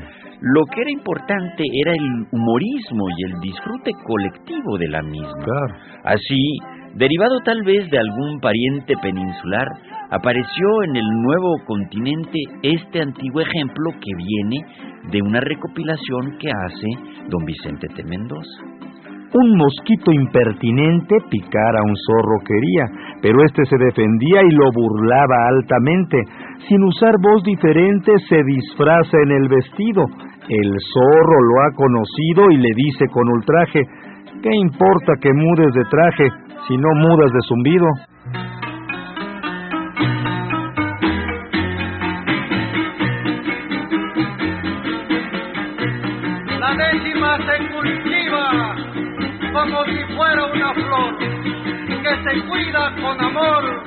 lo 0.41 0.65
que 0.65 0.81
era 0.81 0.91
importante 0.91 1.63
era 1.83 1.93
el 1.93 2.27
humorismo 2.31 3.05
y 3.09 3.31
el 3.31 3.39
disfrute 3.41 3.91
colectivo 4.05 4.77
de 4.77 4.87
la 4.87 5.01
misma. 5.01 5.77
Así, 6.03 6.57
derivado 6.95 7.39
tal 7.43 7.63
vez 7.63 7.89
de 7.89 7.97
algún 7.97 8.39
pariente 8.39 8.93
peninsular, 9.01 9.67
apareció 10.11 10.83
en 10.83 10.95
el 10.95 11.07
nuevo 11.23 11.55
continente 11.65 12.39
este 12.61 13.01
antiguo 13.01 13.41
ejemplo 13.41 13.91
que 13.93 14.11
viene 14.15 14.65
de 15.11 15.21
una 15.21 15.39
recopilación 15.39 16.37
que 16.39 16.49
hace 16.49 17.27
don 17.29 17.45
Vicente 17.45 17.87
de 17.95 18.03
Mendoza. 18.03 18.86
Un 19.33 19.57
mosquito 19.57 20.11
impertinente 20.11 21.17
picar 21.29 21.75
a 21.75 21.83
un 21.83 21.95
zorro 21.95 22.39
quería, 22.47 22.85
pero 23.21 23.43
éste 23.43 23.65
se 23.65 23.77
defendía 23.77 24.41
y 24.41 24.51
lo 24.55 24.71
burlaba 24.71 25.47
altamente. 25.49 26.17
Sin 26.67 26.83
usar 26.83 27.13
voz 27.21 27.43
diferente 27.43 28.13
se 28.29 28.41
disfraza 28.43 29.17
en 29.23 29.31
el 29.31 29.49
vestido. 29.49 30.05
El 30.47 30.71
zorro 30.93 31.41
lo 31.43 31.61
ha 31.61 31.75
conocido 31.75 32.51
y 32.51 32.57
le 32.57 32.69
dice 32.73 33.05
con 33.11 33.27
ultraje, 33.27 33.81
¿qué 34.41 34.49
importa 34.55 35.13
que 35.19 35.33
mudes 35.33 35.73
de 35.73 35.83
traje 35.89 36.29
si 36.67 36.77
no 36.77 36.87
mudas 36.95 37.31
de 37.33 37.39
zumbido? 37.47 37.85
Como 49.67 49.83
si 49.83 50.15
fuera 50.15 50.45
una 50.45 50.73
flor 50.73 51.17
que 51.17 52.23
se 52.23 52.41
cuida 52.45 52.95
con 53.01 53.19
amor 53.19 53.83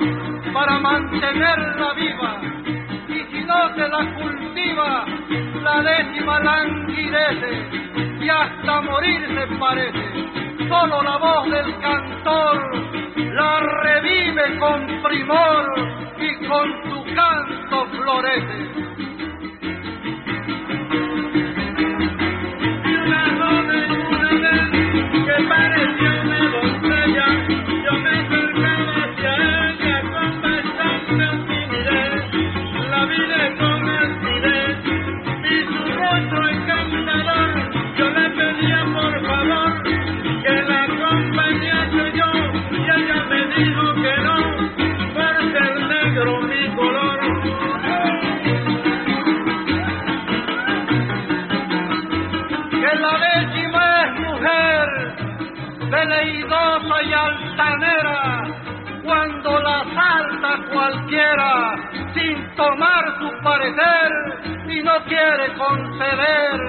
para 0.53 0.79
mantenerla 0.79 1.93
viva. 1.93 2.41
Y 3.07 3.19
si 3.31 3.43
no 3.43 3.75
se 3.75 3.87
la 3.87 4.13
cultiva, 4.15 5.05
la 5.63 5.81
décima 5.81 6.39
languidece 6.39 8.23
y 8.23 8.29
hasta 8.29 8.81
morir 8.81 9.27
se 9.27 9.47
parece. 9.57 10.69
Solo 10.69 11.01
la 11.01 11.17
voz 11.17 11.49
del 11.49 11.79
cantor 11.79 13.01
la 13.33 13.59
revive 13.83 14.59
con 14.59 15.01
primor 15.01 15.65
y 16.19 16.47
con 16.47 16.69
su 16.89 17.15
canto 17.15 17.85
florece. 17.87 19.10
Cualquiera 60.91 61.75
sin 62.13 62.55
tomar 62.55 63.17
su 63.19 63.43
parecer 63.43 64.11
y 64.67 64.81
no 64.81 65.03
quiere 65.05 65.53
conceder 65.57 66.59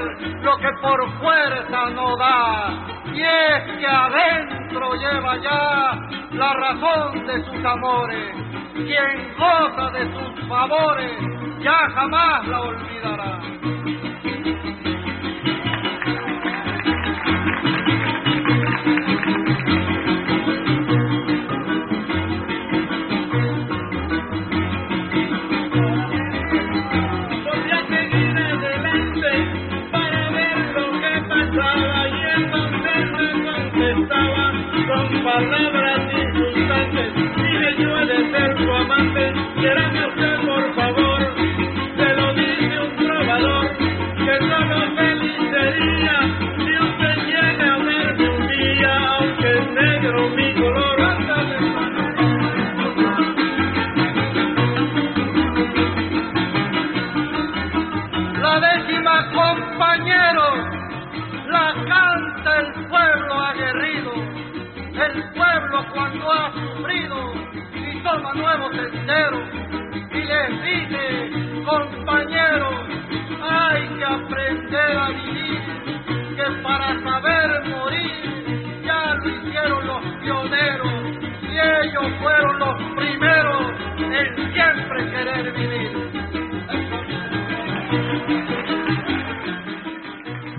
lo 0.42 0.56
que 0.58 0.68
por 0.80 1.18
fuerza 1.18 1.90
no 1.90 2.16
da. 2.16 2.70
Y 3.12 3.20
es 3.20 3.78
que 3.78 3.86
adentro 3.86 4.94
lleva 4.94 5.36
ya 5.38 5.98
la 6.32 6.52
razón 6.54 7.26
de 7.26 7.44
sus 7.44 7.64
amores. 7.64 8.34
Quien 8.74 9.34
goza 9.36 9.90
de 9.90 10.04
sus 10.12 10.48
favores 10.48 11.18
ya 11.62 11.78
jamás 11.94 12.46
la 12.46 12.60
olvidará. 12.60 13.71
Quiérame 39.62 40.06
usted, 40.08 40.36
por 40.46 40.74
favor, 40.74 41.20
se 41.96 42.16
lo 42.16 42.34
dice 42.34 42.80
un 42.80 42.96
trovador, 42.96 43.68
que 44.18 44.38
solo 44.50 44.96
feliz 44.96 45.38
sería 45.52 46.20
si 46.58 46.74
usted 46.88 47.16
llega 47.28 47.74
a 47.74 47.78
verme 47.78 48.30
un 48.30 48.48
día, 48.48 48.98
aunque 49.20 49.62
negro 49.80 50.30
mi 50.30 50.54
color. 50.54 51.00
La 58.42 58.60
décima, 58.60 59.30
compañeros, 59.32 60.58
la 61.48 61.74
canta 61.88 62.60
el 62.60 62.88
pueblo 62.88 63.34
aguerrido, 63.40 64.12
el 64.94 65.24
pueblo 65.34 65.86
cuando 65.94 66.32
hace 66.32 66.71
forma 68.12 68.34
nuevos 68.34 68.70
senderos 68.76 69.48
y 69.90 70.22
les 70.22 70.62
dice, 70.64 71.64
compañeros, 71.64 72.74
hay 73.42 73.88
que 73.88 74.04
aprender 74.04 74.98
a 74.98 75.08
vivir, 75.08 75.62
que 76.36 76.62
para 76.62 77.00
saber 77.00 77.68
morir 77.70 78.82
ya 78.84 79.14
lo 79.14 79.28
hicieron 79.28 79.86
los 79.86 80.02
pioneros 80.20 80.92
y 81.42 81.58
ellos 81.58 82.06
fueron 82.20 82.58
los 82.58 82.76
primeros 82.96 83.72
en 83.98 84.52
siempre 84.52 85.10
querer 85.10 85.52
vivir. 85.52 85.90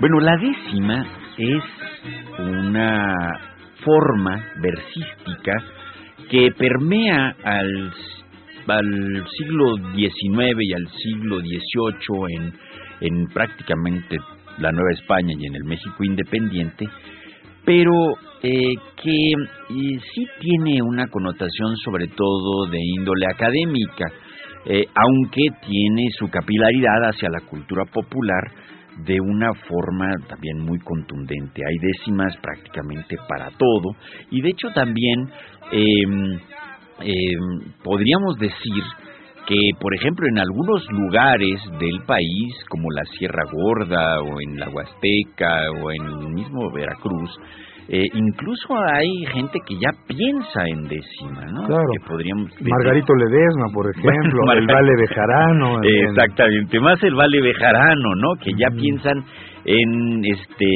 Bueno, 0.00 0.20
la 0.20 0.36
décima 0.38 1.06
es 1.38 1.64
una 2.38 3.14
forma 3.84 4.42
versística 4.56 5.52
que 6.34 6.50
permea 6.50 7.36
al, 7.44 7.92
al 8.66 9.24
siglo 9.38 9.76
XIX 9.94 10.56
y 10.62 10.72
al 10.72 10.88
siglo 11.00 11.38
XVIII 11.38 12.36
en, 12.36 12.52
en 13.02 13.26
prácticamente 13.28 14.16
la 14.58 14.72
Nueva 14.72 14.90
España 14.94 15.32
y 15.38 15.46
en 15.46 15.54
el 15.54 15.62
México 15.62 16.02
independiente, 16.02 16.88
pero 17.64 17.92
eh, 18.42 18.74
que 19.00 19.32
sí 20.12 20.26
tiene 20.40 20.82
una 20.82 21.06
connotación 21.06 21.76
sobre 21.76 22.08
todo 22.08 22.66
de 22.66 22.80
índole 22.82 23.26
académica, 23.26 24.06
eh, 24.66 24.86
aunque 24.92 25.42
tiene 25.64 26.08
su 26.18 26.28
capilaridad 26.30 27.10
hacia 27.10 27.30
la 27.30 27.42
cultura 27.48 27.84
popular 27.84 28.50
de 28.98 29.20
una 29.20 29.52
forma 29.68 30.10
también 30.28 30.58
muy 30.60 30.78
contundente. 30.78 31.62
Hay 31.66 31.78
décimas 31.78 32.36
prácticamente 32.38 33.16
para 33.28 33.50
todo 33.50 33.96
y 34.30 34.40
de 34.40 34.48
hecho 34.50 34.68
también 34.74 35.28
em, 35.72 36.38
podríamos 37.82 38.38
decir 38.38 38.82
que, 39.46 39.58
por 39.78 39.94
ejemplo, 39.94 40.26
en 40.26 40.38
algunos 40.38 40.86
lugares 40.90 41.60
del 41.78 42.02
país, 42.06 42.54
como 42.68 42.90
la 42.90 43.04
Sierra 43.18 43.44
Gorda 43.52 44.22
o 44.22 44.40
en 44.40 44.58
la 44.58 44.70
Huasteca 44.70 45.70
o 45.82 45.90
en 45.90 46.02
el 46.02 46.28
mismo 46.30 46.70
Veracruz, 46.72 47.30
eh, 47.88 48.06
incluso 48.14 48.74
hay 48.76 49.10
gente 49.32 49.58
que 49.66 49.74
ya 49.76 49.90
piensa 50.06 50.64
en 50.66 50.84
décima, 50.84 51.44
¿no? 51.52 51.66
Claro. 51.66 51.84
Que 51.92 52.08
podríamos 52.08 52.50
Margarito 52.60 53.12
Ledesma, 53.14 53.66
por 53.72 53.90
ejemplo, 53.94 54.52
el 54.52 54.66
Vale 54.66 54.92
Bejarano. 54.96 55.82
Exactamente, 55.82 56.80
más 56.80 57.02
el 57.02 57.14
Vale 57.14 57.42
Bejarano, 57.42 58.14
¿no? 58.16 58.34
Que 58.42 58.52
ya 58.56 58.68
piensan 58.70 59.24
en 59.64 60.24
este 60.24 60.66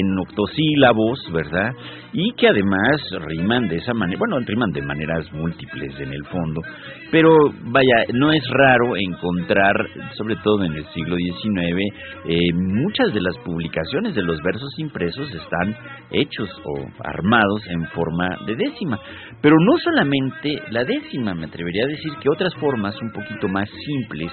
en 0.00 0.18
octosílabos, 0.18 1.20
¿verdad? 1.32 1.72
Y 2.12 2.32
que 2.32 2.48
además 2.48 3.02
riman 3.26 3.68
de 3.68 3.76
esa 3.76 3.92
manera, 3.92 4.18
bueno, 4.18 4.38
riman 4.46 4.70
de 4.70 4.80
maneras 4.80 5.30
múltiples 5.32 5.98
en 6.00 6.12
el 6.12 6.24
fondo, 6.26 6.62
pero 7.10 7.30
vaya, 7.64 8.04
no 8.14 8.32
es 8.32 8.42
raro 8.48 8.96
encontrar, 8.96 9.74
sobre 10.16 10.36
todo 10.36 10.64
en 10.64 10.72
el 10.72 10.86
siglo 10.94 11.16
XIX, 11.16 11.94
eh, 12.26 12.52
muchas 12.54 13.12
de 13.12 13.20
las 13.20 13.36
publicaciones 13.38 14.14
de 14.14 14.22
los 14.22 14.40
versos 14.42 14.72
impresos 14.78 15.30
están 15.34 15.76
hechos 16.10 16.48
o 16.64 16.86
armados 17.04 17.66
en 17.68 17.86
forma 17.88 18.38
de 18.46 18.56
décima, 18.56 18.98
pero 19.42 19.56
no 19.60 19.76
solamente 19.78 20.62
la 20.70 20.84
décima, 20.84 21.34
me 21.34 21.46
atrevería 21.46 21.84
a 21.84 21.88
decir 21.88 22.12
que 22.22 22.30
otras 22.30 22.54
formas 22.54 22.94
un 23.02 23.12
poquito 23.12 23.48
más 23.48 23.68
simples, 23.84 24.32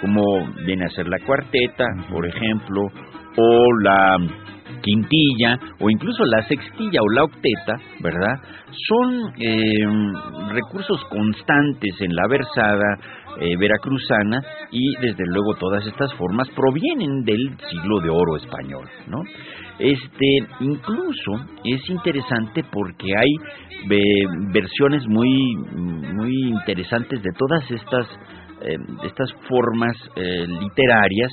como 0.00 0.22
viene 0.64 0.84
a 0.84 0.90
ser 0.90 1.08
la 1.08 1.18
cuarteta, 1.24 1.84
por 2.10 2.26
ejemplo, 2.26 2.82
o 3.36 3.66
la 3.82 4.16
quintilla 4.82 5.58
o 5.80 5.90
incluso 5.90 6.24
la 6.24 6.42
sextilla 6.46 7.00
o 7.02 7.08
la 7.14 7.24
octeta, 7.24 7.74
¿verdad? 8.00 8.40
Son 8.88 9.32
eh, 9.38 9.84
recursos 10.52 11.02
constantes 11.10 12.00
en 12.00 12.14
la 12.14 12.26
versada 12.28 12.98
eh, 13.40 13.56
veracruzana 13.58 14.40
y 14.70 14.96
desde 14.96 15.24
luego 15.26 15.54
todas 15.58 15.86
estas 15.86 16.12
formas 16.14 16.48
provienen 16.50 17.24
del 17.24 17.56
siglo 17.70 18.00
de 18.00 18.10
oro 18.10 18.36
español, 18.36 18.88
¿no? 19.08 19.22
Este, 19.78 20.38
incluso 20.60 21.32
es 21.64 21.90
interesante 21.90 22.64
porque 22.72 23.14
hay 23.14 23.30
eh, 23.90 24.24
versiones 24.52 25.06
muy 25.06 25.54
muy 26.14 26.48
interesantes 26.48 27.22
de 27.22 27.30
todas 27.36 27.70
estas 27.70 28.06
estas 29.04 29.30
formas 29.50 29.94
literarias 30.16 31.30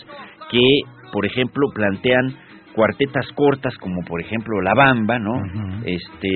que 0.49 0.81
por 1.13 1.27
ejemplo, 1.27 1.67
plantean 1.73 2.35
cuartetas 2.73 3.27
cortas 3.35 3.75
como 3.77 4.01
por 4.01 4.19
ejemplo 4.19 4.59
La 4.61 4.73
Bamba, 4.73 5.19
¿no? 5.19 5.35
Este 5.85 6.29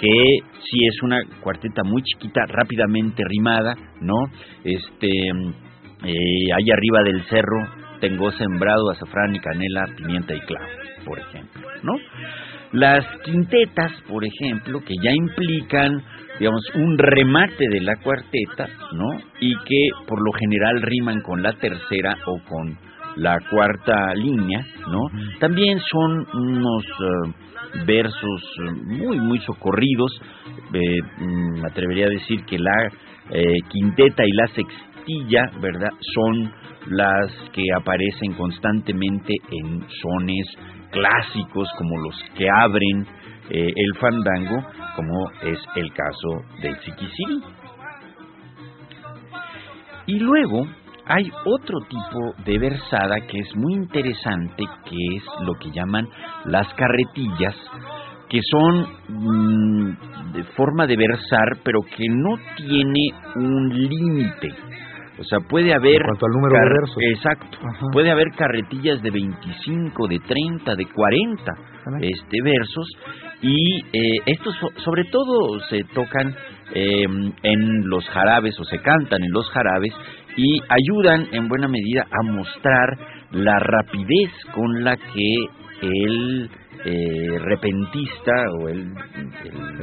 que 0.00 0.38
si 0.60 0.86
es 0.86 1.02
una 1.02 1.18
cuarteta 1.40 1.84
muy 1.84 2.02
chiquita, 2.02 2.40
rápidamente 2.48 3.22
rimada, 3.28 3.76
¿no? 4.00 4.16
Este 4.64 5.08
eh, 5.28 6.52
ahí 6.56 6.70
arriba 6.70 7.02
del 7.04 7.22
cerro 7.24 7.68
tengo 8.00 8.30
sembrado 8.32 8.90
azafrán 8.90 9.36
y 9.36 9.40
canela, 9.40 9.84
pimienta 9.96 10.34
y 10.34 10.40
clavo, 10.40 10.66
por 11.04 11.18
ejemplo, 11.18 11.68
¿no? 11.82 11.92
Las 12.72 13.04
quintetas, 13.24 13.92
por 14.08 14.24
ejemplo, 14.24 14.80
que 14.80 14.94
ya 15.00 15.12
implican, 15.12 16.02
digamos, 16.40 16.62
un 16.74 16.98
remate 16.98 17.68
de 17.68 17.80
la 17.80 17.94
cuarteta, 18.02 18.68
¿no? 18.92 19.20
Y 19.38 19.54
que 19.64 19.88
por 20.08 20.18
lo 20.18 20.32
general 20.32 20.82
riman 20.82 21.20
con 21.20 21.42
la 21.42 21.52
tercera 21.52 22.16
o 22.26 22.40
con 22.48 22.76
la 23.16 23.38
cuarta 23.50 24.14
línea, 24.14 24.66
¿no? 24.90 25.00
También 25.38 25.78
son 25.80 26.26
unos 26.34 26.84
eh, 26.84 27.82
versos 27.86 28.42
muy, 28.86 29.20
muy 29.20 29.38
socorridos. 29.40 30.20
Eh, 30.72 31.00
mm, 31.18 31.60
me 31.60 31.68
atrevería 31.68 32.06
a 32.06 32.10
decir 32.10 32.44
que 32.44 32.58
la 32.58 32.90
eh, 33.30 33.58
quinteta 33.68 34.24
y 34.24 34.32
la 34.32 34.46
sextilla, 34.48 35.50
¿verdad? 35.60 35.90
Son 36.14 36.52
las 36.90 37.32
que 37.52 37.62
aparecen 37.76 38.34
constantemente 38.34 39.34
en 39.50 39.80
sones 40.02 40.46
clásicos 40.90 41.68
como 41.78 41.98
los 41.98 42.14
que 42.36 42.46
abren 42.48 43.06
el 43.50 43.94
fandango, 44.00 44.56
como 44.96 45.30
es 45.42 45.58
el 45.76 45.92
caso 45.92 46.60
del 46.62 46.78
Chiquisiri. 46.80 47.42
Y 50.06 50.18
luego 50.18 50.66
hay 51.06 51.30
otro 51.44 51.78
tipo 51.88 52.34
de 52.44 52.58
versada 52.58 53.20
que 53.26 53.38
es 53.38 53.56
muy 53.56 53.74
interesante, 53.74 54.64
que 54.84 55.16
es 55.16 55.24
lo 55.40 55.54
que 55.54 55.70
llaman 55.70 56.08
las 56.46 56.72
carretillas, 56.74 57.54
que 58.28 58.40
son 58.50 58.86
mm, 59.08 60.32
de 60.32 60.44
forma 60.56 60.86
de 60.86 60.96
versar, 60.96 61.58
pero 61.62 61.80
que 61.82 62.06
no 62.08 62.36
tiene 62.56 63.10
un 63.36 63.68
límite. 63.68 64.54
O 65.18 65.24
sea, 65.24 65.38
puede 65.48 65.72
haber... 65.72 66.00
En 66.00 66.06
cuanto 66.06 66.26
al 66.26 66.32
número 66.32 66.54
de 66.54 66.80
versos. 66.80 66.96
Exacto. 67.00 67.58
Puede 67.92 68.10
haber 68.10 68.26
carretillas 68.36 69.00
de 69.00 69.10
25, 69.10 70.08
de 70.08 70.18
30, 70.18 70.74
de 70.74 70.86
40 70.86 71.52
este, 72.00 72.42
versos. 72.42 72.88
Y 73.40 73.80
eh, 73.92 74.20
estos 74.26 74.56
sobre 74.78 75.04
todo 75.04 75.60
se 75.68 75.84
tocan 75.94 76.34
eh, 76.74 77.04
en 77.42 77.88
los 77.88 78.08
jarabes 78.08 78.58
o 78.58 78.64
se 78.64 78.78
cantan 78.78 79.22
en 79.22 79.30
los 79.30 79.48
jarabes 79.50 79.94
y 80.36 80.60
ayudan 80.68 81.28
en 81.32 81.48
buena 81.48 81.68
medida 81.68 82.06
a 82.10 82.22
mostrar 82.22 82.98
la 83.30 83.58
rapidez 83.58 84.30
con 84.54 84.84
la 84.84 84.96
que 84.96 85.34
el 85.82 86.50
eh, 86.86 87.38
repentista 87.38 88.32
o 88.60 88.68
el, 88.68 88.92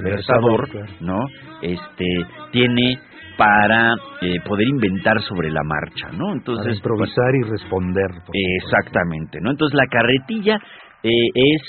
versador, 0.03 0.69
¿no? 0.99 1.19
Este 1.61 2.05
tiene 2.51 2.99
para 3.37 3.95
eh, 4.21 4.39
poder 4.45 4.67
inventar 4.67 5.19
sobre 5.21 5.49
la 5.49 5.63
marcha, 5.63 6.09
¿no? 6.15 6.33
Entonces 6.33 6.75
improvisar 6.75 7.33
y 7.35 7.49
responder. 7.49 8.07
Exactamente, 8.61 9.39
¿no? 9.41 9.51
Entonces 9.51 9.75
la 9.75 9.87
carretilla 9.87 10.57
eh, 11.03 11.09
es 11.33 11.61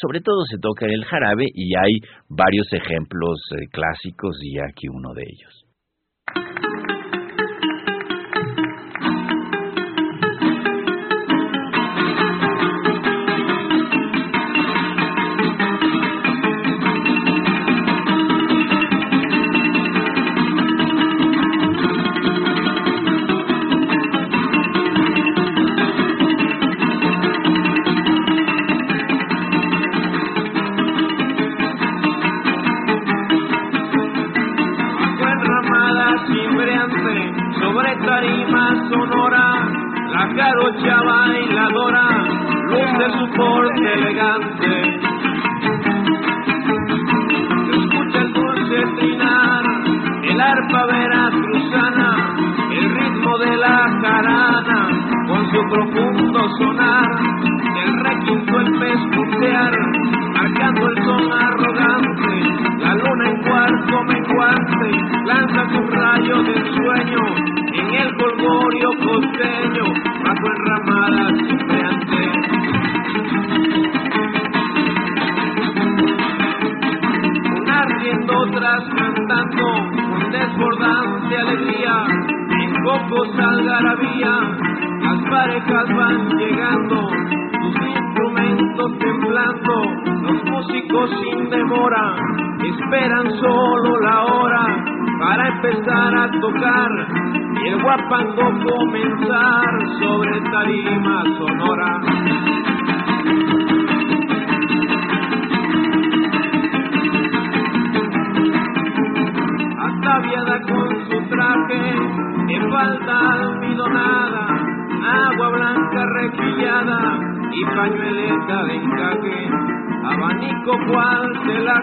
sobre 0.00 0.20
todo 0.20 0.44
se 0.50 0.58
toca 0.58 0.86
el 0.86 1.04
jarabe 1.04 1.44
y 1.54 1.76
hay 1.76 1.92
varios 2.28 2.66
ejemplos 2.72 3.38
clásicos 3.70 4.38
y 4.42 4.58
aquí 4.58 4.88
uno 4.88 5.12
de 5.14 5.22
ellos. 5.22 5.64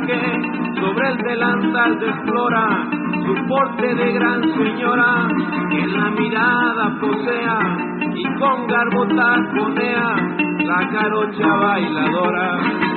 Sobre 0.08 1.10
el 1.10 1.18
delantal 1.18 2.00
desflora 2.00 2.90
su 3.24 3.48
porte 3.48 3.94
de 3.94 4.12
gran 4.14 4.42
señora, 4.42 5.28
que 5.70 5.78
en 5.78 5.94
la 5.94 6.10
mirada 6.10 6.98
posea 7.00 7.60
y 8.16 8.40
con 8.40 8.68
garbo 8.68 9.06
taconea 9.08 10.16
la 10.66 10.90
carocha 10.90 11.48
bailadora. 11.48 12.91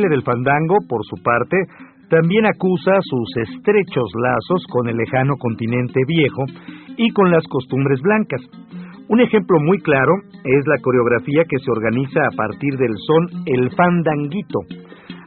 Baile 0.00 0.08
del 0.08 0.22
fandango, 0.22 0.78
por 0.88 1.04
su 1.04 1.22
parte, 1.22 1.56
también 2.08 2.46
acusa 2.46 2.92
sus 3.02 3.28
estrechos 3.48 4.10
lazos 4.16 4.64
con 4.70 4.88
el 4.88 4.96
lejano 4.96 5.34
continente 5.38 6.00
viejo 6.06 6.44
y 6.96 7.10
con 7.10 7.30
las 7.30 7.44
costumbres 7.48 8.00
blancas. 8.00 8.40
Un 9.08 9.20
ejemplo 9.20 9.58
muy 9.60 9.78
claro 9.78 10.12
es 10.44 10.66
la 10.66 10.80
coreografía 10.82 11.44
que 11.48 11.58
se 11.58 11.70
organiza 11.70 12.20
a 12.20 12.36
partir 12.36 12.76
del 12.78 12.94
son 13.06 13.26
El 13.46 13.70
Fandanguito, 13.76 14.60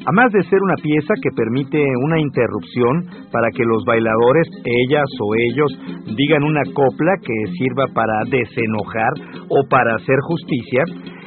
a 0.06 0.12
más 0.12 0.32
de 0.32 0.44
ser 0.44 0.60
una 0.62 0.76
pieza 0.82 1.14
que 1.22 1.36
permite 1.36 1.80
una 2.04 2.20
interrupción 2.20 3.06
para 3.32 3.50
que 3.52 3.64
los 3.64 3.84
bailadores, 3.86 4.48
ellas 4.64 5.08
o 5.22 5.36
ellos, 5.52 5.72
digan 6.18 6.44
una 6.44 6.64
copla 6.74 7.14
que 7.22 7.52
sirva 7.58 7.88
para 7.94 8.24
desenojar 8.30 9.14
o 9.50 9.68
para 9.70 9.96
hacer 9.96 10.18
justicia, 10.22 10.84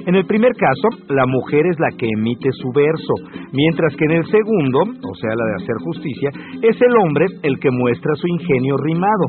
en 0.06 0.14
el 0.14 0.24
primer 0.24 0.52
caso, 0.54 1.04
la 1.08 1.26
mujer 1.26 1.66
es 1.66 1.78
la 1.80 1.90
que 1.98 2.06
emite 2.06 2.48
su 2.52 2.70
verso, 2.70 3.14
mientras 3.52 3.94
que 3.96 4.04
en 4.04 4.12
el 4.12 4.26
segundo, 4.26 4.78
o 4.80 5.14
sea, 5.16 5.34
la 5.34 5.44
de 5.44 5.54
hacer 5.62 5.76
justicia, 5.82 6.30
es 6.62 6.80
el 6.80 6.96
hombre 7.02 7.26
el 7.42 7.58
que 7.58 7.70
muestra 7.72 8.14
su 8.14 8.28
ingenio 8.28 8.76
rimado. 8.78 9.26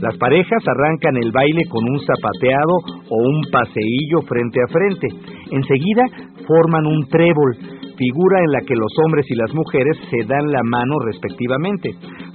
Las 0.00 0.16
parejas 0.18 0.62
arrancan 0.66 1.16
el 1.16 1.30
baile 1.30 1.62
con 1.68 1.84
un 1.88 2.00
zapateado 2.00 2.74
o 3.08 3.16
un 3.22 3.42
paseillo 3.52 4.20
frente 4.26 4.58
a 4.60 4.72
frente. 4.72 5.08
Enseguida 5.52 6.02
forman 6.46 6.86
un 6.86 7.06
trébol, 7.08 7.85
figura 7.96 8.38
en 8.44 8.52
la 8.52 8.60
que 8.60 8.74
los 8.74 8.92
hombres 9.04 9.26
y 9.28 9.34
las 9.34 9.52
mujeres 9.54 9.96
se 10.10 10.24
dan 10.26 10.50
la 10.52 10.62
mano 10.64 10.98
respectivamente. 11.04 11.90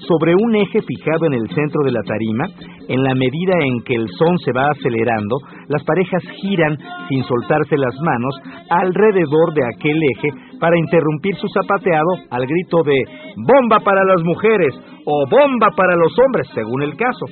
Sobre 0.07 0.35
un 0.35 0.55
eje 0.55 0.81
fijado 0.81 1.25
en 1.27 1.33
el 1.33 1.47
centro 1.49 1.83
de 1.83 1.91
la 1.91 2.01
tarima, 2.03 2.45
en 2.87 3.03
la 3.03 3.15
medida 3.15 3.53
en 3.61 3.81
que 3.83 3.95
el 3.95 4.07
son 4.17 4.37
se 4.39 4.51
va 4.51 4.69
acelerando, 4.69 5.37
las 5.69 5.83
parejas 5.83 6.23
giran 6.41 6.77
sin 7.07 7.23
soltarse 7.23 7.77
las 7.77 7.95
manos 8.01 8.35
alrededor 8.69 9.53
de 9.53 9.65
aquel 9.75 9.97
eje 10.17 10.29
para 10.59 10.77
interrumpir 10.77 11.35
su 11.35 11.47
zapateado 11.47 12.27
al 12.29 12.45
grito 12.45 12.83
de 12.83 12.97
bomba 13.37 13.79
para 13.79 14.03
las 14.03 14.23
mujeres 14.23 14.75
o 15.05 15.25
bomba 15.29 15.69
para 15.75 15.95
los 15.95 16.13
hombres, 16.19 16.47
según 16.53 16.81
el 16.83 16.95
caso. 16.95 17.25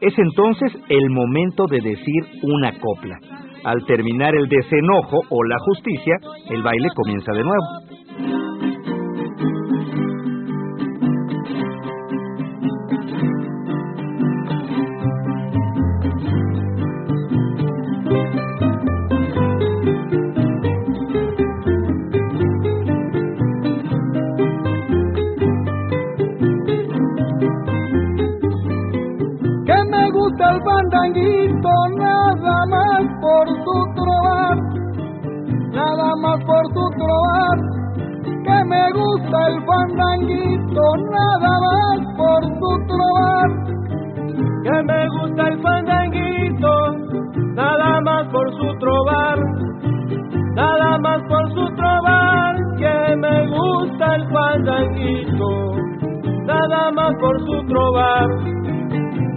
Es 0.00 0.18
entonces 0.18 0.72
el 0.88 1.10
momento 1.10 1.66
de 1.66 1.80
decir 1.80 2.22
una 2.42 2.72
copla. 2.80 3.18
Al 3.64 3.84
terminar 3.86 4.34
el 4.34 4.48
desenojo 4.48 5.20
o 5.30 5.44
la 5.44 5.58
justicia, 5.60 6.16
el 6.50 6.62
baile 6.62 6.88
comienza 6.96 7.32
de 7.32 7.44
nuevo. 7.44 7.92
que 38.44 38.64
me 38.64 38.92
gusta 38.92 39.38
el 39.48 39.64
fandanguito 39.66 40.82
nada 41.10 41.52
más 41.66 42.16
por 42.16 42.40
tu 42.60 42.86
trobar. 42.86 43.48
Que 44.62 44.82
me 44.82 45.08
gusta 45.08 45.48
el 45.48 45.62
fandanguito 45.62 46.74
nada 47.54 48.00
más 48.00 48.26
por 48.28 48.50
su 48.52 48.78
trobar. 48.78 49.38
Nada 50.54 50.98
más 50.98 51.22
por 51.28 51.48
su 51.54 51.66
trobar 51.76 52.56
que 52.78 53.16
me 53.16 53.48
gusta 53.48 54.14
el 54.16 54.28
fandanguito 54.28 55.72
nada 56.44 56.90
más 56.92 57.12
por 57.20 57.38
su 57.40 57.66
trobar. 57.66 58.41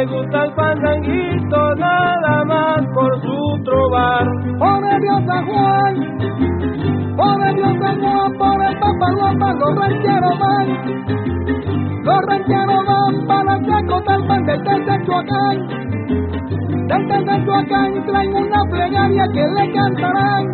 le 0.00 0.06
gusta 0.06 0.44
el 0.44 0.52
pandanguito 0.54 1.74
nada 1.74 2.44
más 2.44 2.80
por 2.94 3.20
su 3.20 3.62
trobar. 3.64 4.26
Pobre 4.58 4.98
Dios 5.00 5.20
San 5.26 5.46
Juan, 5.46 5.94
pobre 7.16 7.54
Dios 7.54 7.76
San 7.80 8.00
Juan, 8.00 8.32
por 8.38 8.64
el 8.64 8.78
papá 8.78 9.12
guapa, 9.14 9.52
los 9.52 9.76
rancheros 9.76 10.38
van, 10.38 10.68
los 12.04 12.20
rancheros 12.28 12.86
van 12.86 13.26
para 13.26 13.58
sacotar 13.66 14.26
pan 14.26 14.46
de 14.46 14.54
este 14.54 14.80
Tehuacán. 14.86 16.39
Del 16.50 17.06
Tetechuacán 17.06 18.04
traen 18.06 18.34
una 18.34 18.62
plegaria 18.68 19.24
que 19.32 19.44
le 19.54 19.72
cantarán. 19.72 20.44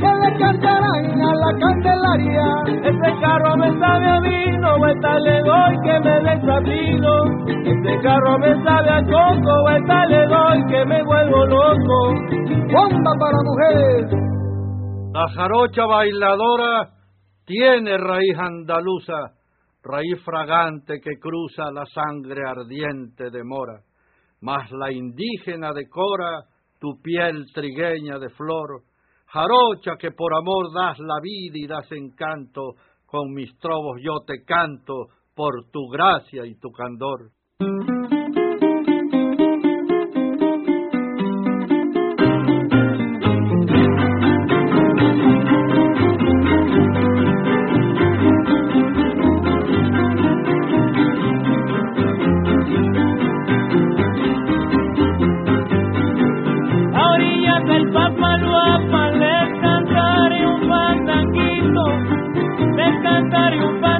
Que 0.00 0.10
le 0.20 0.38
cantarán 0.38 1.22
a 1.22 1.32
la 1.42 1.50
Candelaria. 1.60 2.46
Este 2.82 3.20
carro 3.20 3.56
me 3.56 3.78
sabe 3.78 4.10
a 4.10 4.20
vino, 4.20 4.78
vuelta 4.78 5.18
le 5.20 5.42
doy 5.42 5.74
que 5.84 6.00
me 6.00 6.20
desabrilo. 6.20 7.24
Este 7.46 8.02
carro 8.02 8.38
me 8.40 8.52
sabe 8.64 8.90
a 8.90 9.02
coco, 9.04 9.62
vuelta 9.62 10.06
le 10.06 10.26
doy 10.26 10.66
que 10.66 10.84
me 10.86 11.02
vuelvo 11.04 11.46
loco. 11.46 12.14
Bomba 12.72 13.12
para 13.20 13.38
mujeres. 13.44 14.10
La 15.12 15.28
jarocha 15.36 15.86
bailadora 15.86 16.88
tiene 17.46 17.96
raíz 17.96 18.36
andaluza, 18.36 19.30
raíz 19.84 20.20
fragante 20.24 20.98
que 21.00 21.20
cruza 21.20 21.70
la 21.70 21.84
sangre 21.86 22.42
ardiente 22.44 23.30
de 23.30 23.44
mora. 23.44 23.78
Mas 24.44 24.70
la 24.72 24.92
indígena 24.92 25.72
decora 25.72 26.44
tu 26.78 27.00
piel 27.00 27.46
trigueña 27.54 28.18
de 28.18 28.28
flor, 28.28 28.82
jarocha 29.24 29.96
que 29.98 30.10
por 30.10 30.34
amor 30.34 30.70
das 30.70 30.98
la 30.98 31.18
vida 31.22 31.56
y 31.56 31.66
das 31.66 31.90
encanto, 31.92 32.74
con 33.06 33.32
mis 33.32 33.58
trovos 33.58 33.98
yo 34.02 34.20
te 34.26 34.44
canto 34.44 35.06
por 35.34 35.70
tu 35.72 35.88
gracia 35.88 36.44
y 36.44 36.56
tu 36.56 36.70
candor. 36.72 37.30
Les 63.24 63.30
cantaré 63.30 63.93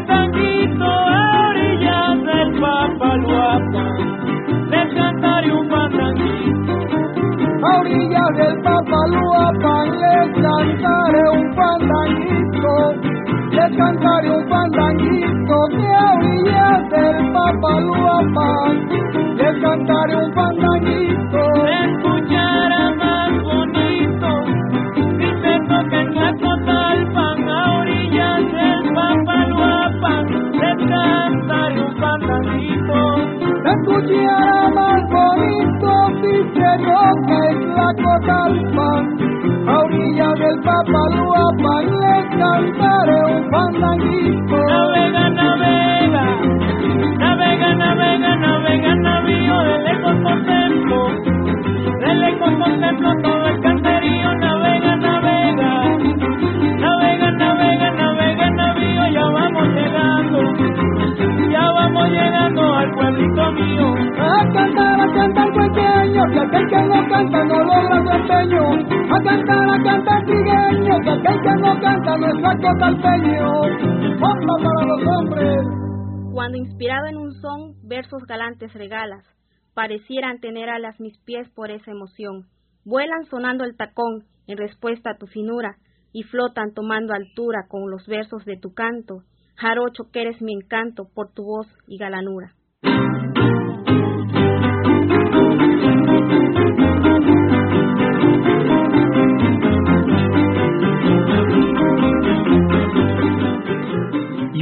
Cuando 76.33 76.57
inspirado 76.59 77.07
en 77.07 77.17
un 77.17 77.33
son, 77.33 77.75
versos 77.83 78.23
galantes 78.29 78.73
regalas, 78.75 79.25
parecieran 79.75 80.39
tener 80.39 80.69
alas 80.69 81.01
mis 81.01 81.19
pies 81.25 81.49
por 81.51 81.73
esa 81.73 81.91
emoción. 81.91 82.47
Vuelan 82.85 83.25
sonando 83.25 83.65
el 83.65 83.77
tacón 83.77 84.25
en 84.47 84.59
respuesta 84.59 85.11
a 85.11 85.19
tu 85.19 85.27
finura, 85.27 85.77
y 86.13 86.23
flotan 86.23 86.73
tomando 86.73 87.13
altura 87.13 87.67
con 87.69 87.91
los 87.91 88.07
versos 88.07 88.45
de 88.45 88.57
tu 88.59 88.73
canto, 88.73 89.25
jarocho 89.57 90.05
que 90.13 90.23
eres 90.23 90.41
mi 90.41 90.53
encanto 90.53 91.09
por 91.13 91.33
tu 91.33 91.43
voz 91.43 91.67
y 91.89 91.99
galanura. 91.99 92.55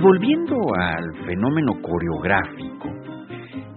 Volviendo 0.02 0.56
al 0.76 1.24
fenómeno 1.26 1.74
coreográfico, 1.80 2.90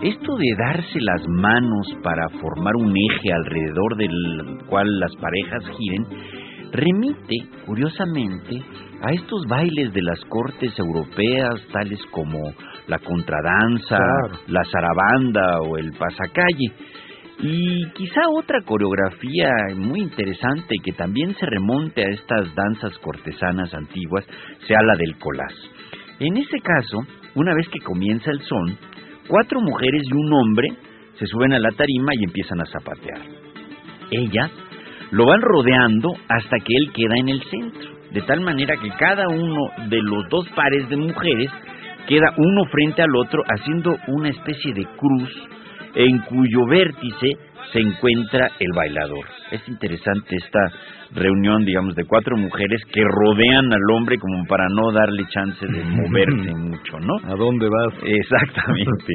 esto 0.02 0.36
de 0.38 0.56
darse 0.58 1.00
las 1.00 1.22
manos 1.28 1.88
para 2.04 2.28
formar 2.42 2.76
un 2.76 2.94
eje 2.98 3.32
alrededor 3.32 3.96
del 3.96 4.58
cual 4.68 5.00
las 5.00 5.16
parejas 5.18 5.64
giren, 5.78 6.06
remite, 6.72 7.36
curiosamente, 7.66 8.62
a 9.02 9.12
estos 9.14 9.46
bailes 9.48 9.94
de 9.94 10.02
las 10.02 10.20
cortes 10.26 10.78
europeas, 10.80 11.62
tales 11.72 12.00
como 12.12 12.40
la 12.88 12.98
contradanza, 13.00 13.98
Claro. 13.98 14.40
la 14.48 14.64
zarabanda 14.66 15.62
o 15.62 15.78
el 15.78 15.92
pasacalle. 15.94 16.72
Y 17.40 17.86
quizá 17.92 18.22
otra 18.34 18.62
coreografía 18.66 19.52
muy 19.76 20.00
interesante 20.00 20.76
que 20.84 20.94
también 20.94 21.36
se 21.36 21.46
remonte 21.46 22.04
a 22.04 22.10
estas 22.10 22.56
danzas 22.56 22.98
cortesanas 23.00 23.74
antiguas 23.74 24.26
sea 24.68 24.82
la 24.82 24.96
del 24.96 25.18
colás. 25.20 25.54
En 26.20 26.38
ese 26.38 26.60
caso, 26.62 27.00
una 27.36 27.54
vez 27.54 27.68
que 27.70 27.80
comienza 27.80 28.32
el 28.32 28.42
son, 28.42 28.78
cuatro 29.28 29.60
mujeres 29.60 30.04
y 30.06 30.14
un 30.14 30.32
hombre 30.32 30.70
se 31.16 31.26
suben 31.26 31.54
a 31.54 31.60
la 31.60 31.72
tarima 31.72 32.14
y 32.16 32.24
empiezan 32.24 32.62
a 32.62 32.66
zapatear. 32.66 33.22
Ellas 34.12 34.52
lo 35.12 35.26
van 35.26 35.42
rodeando 35.42 36.14
hasta 36.30 36.58
que 36.60 36.74
él 36.76 36.92
queda 36.94 37.18
en 37.18 37.30
el 37.30 37.44
centro, 37.44 37.90
de 38.12 38.22
tal 38.22 38.42
manera 38.42 38.78
que 38.78 38.90
cada 38.98 39.28
uno 39.28 39.62
de 39.90 40.02
los 40.02 40.30
dos 40.30 40.48
pares 40.50 40.88
de 40.90 40.98
mujeres 40.98 41.52
queda 42.08 42.34
uno 42.38 42.66
frente 42.66 43.02
al 43.02 43.16
otro 43.16 43.42
haciendo 43.48 43.98
una 44.08 44.30
especie 44.30 44.74
de 44.74 44.86
cruz 44.98 45.30
en 45.96 46.20
cuyo 46.20 46.66
vértice 46.68 47.32
se 47.72 47.80
encuentra 47.80 48.48
el 48.60 48.68
bailador. 48.76 49.26
Es 49.52 49.68
interesante 49.68 50.36
esta 50.36 50.60
reunión, 51.14 51.66
digamos, 51.66 51.96
de 51.96 52.06
cuatro 52.06 52.38
mujeres 52.38 52.82
que 52.92 53.02
rodean 53.04 53.72
al 53.72 53.96
hombre 53.96 54.18
como 54.18 54.46
para 54.48 54.66
no 54.70 54.92
darle 54.92 55.24
chance 55.30 55.66
de 55.66 55.84
moverse 55.84 56.56
mucho, 56.56 57.00
¿no? 57.00 57.16
¿A 57.32 57.36
dónde 57.36 57.68
vas? 57.70 57.94
Exactamente. 58.04 59.14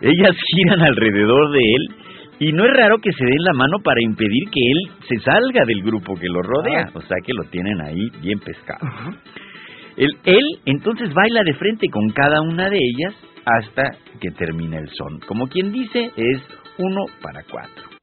Ellas 0.00 0.36
giran 0.54 0.82
alrededor 0.82 1.52
de 1.52 1.58
él 1.58 2.06
y 2.38 2.52
no 2.52 2.64
es 2.64 2.72
raro 2.76 2.98
que 2.98 3.12
se 3.12 3.24
den 3.24 3.42
la 3.44 3.54
mano 3.54 3.78
para 3.82 4.02
impedir 4.02 4.44
que 4.50 4.60
él 4.60 4.90
se 5.08 5.16
salga 5.24 5.64
del 5.64 5.82
grupo 5.82 6.14
que 6.14 6.28
lo 6.28 6.42
rodea. 6.42 6.90
O 6.94 7.00
sea 7.00 7.16
que 7.24 7.32
lo 7.32 7.44
tienen 7.44 7.80
ahí 7.80 8.10
bien 8.20 8.38
pescado. 8.40 8.86
El, 9.96 10.10
él 10.24 10.44
entonces 10.66 11.12
baila 11.14 11.42
de 11.42 11.54
frente 11.54 11.88
con 11.88 12.10
cada 12.10 12.42
una 12.42 12.68
de 12.68 12.78
ellas 12.78 13.14
hasta 13.46 13.82
que 14.20 14.30
termina 14.32 14.78
el 14.78 14.88
son. 14.88 15.20
Como 15.26 15.46
quien 15.46 15.72
dice, 15.72 16.10
es 16.16 16.42
uno 16.78 17.06
para 17.22 17.42
cuatro. 17.44 17.95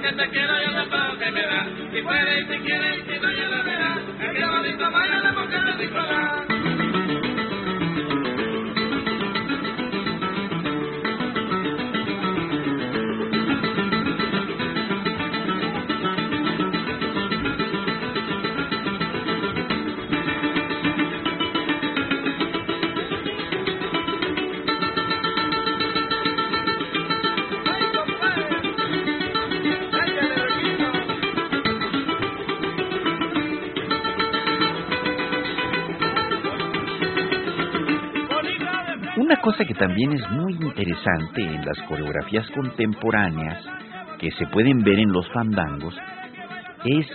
Que 0.00 0.12
te 0.12 0.28
quiero 0.30 0.54
yo 0.62 0.70
lo 0.70 0.88
puedo 0.88 1.18
que 1.18 1.30
me 1.30 1.42
da. 1.42 1.66
Si 1.92 2.02
puede 2.02 2.40
y 2.40 2.44
si 2.46 2.58
quiere 2.60 2.96
y 2.96 3.02
si 3.02 3.20
no 3.20 3.30
yo 3.30 3.48
lo 3.48 3.64
verá. 3.64 3.98
Aquel 4.28 4.50
bonito 4.50 4.90
baile 4.90 5.20
de 5.20 5.32
mujer 5.32 5.64
de 5.64 5.84
Nicolás. 5.84 6.49
También 39.80 40.12
es 40.12 40.30
muy 40.30 40.52
interesante 40.52 41.40
en 41.40 41.64
las 41.64 41.80
coreografías 41.88 42.46
contemporáneas 42.50 43.64
que 44.18 44.30
se 44.32 44.46
pueden 44.48 44.82
ver 44.82 44.98
en 44.98 45.10
los 45.10 45.26
fandangos 45.32 45.94
es 46.84 47.06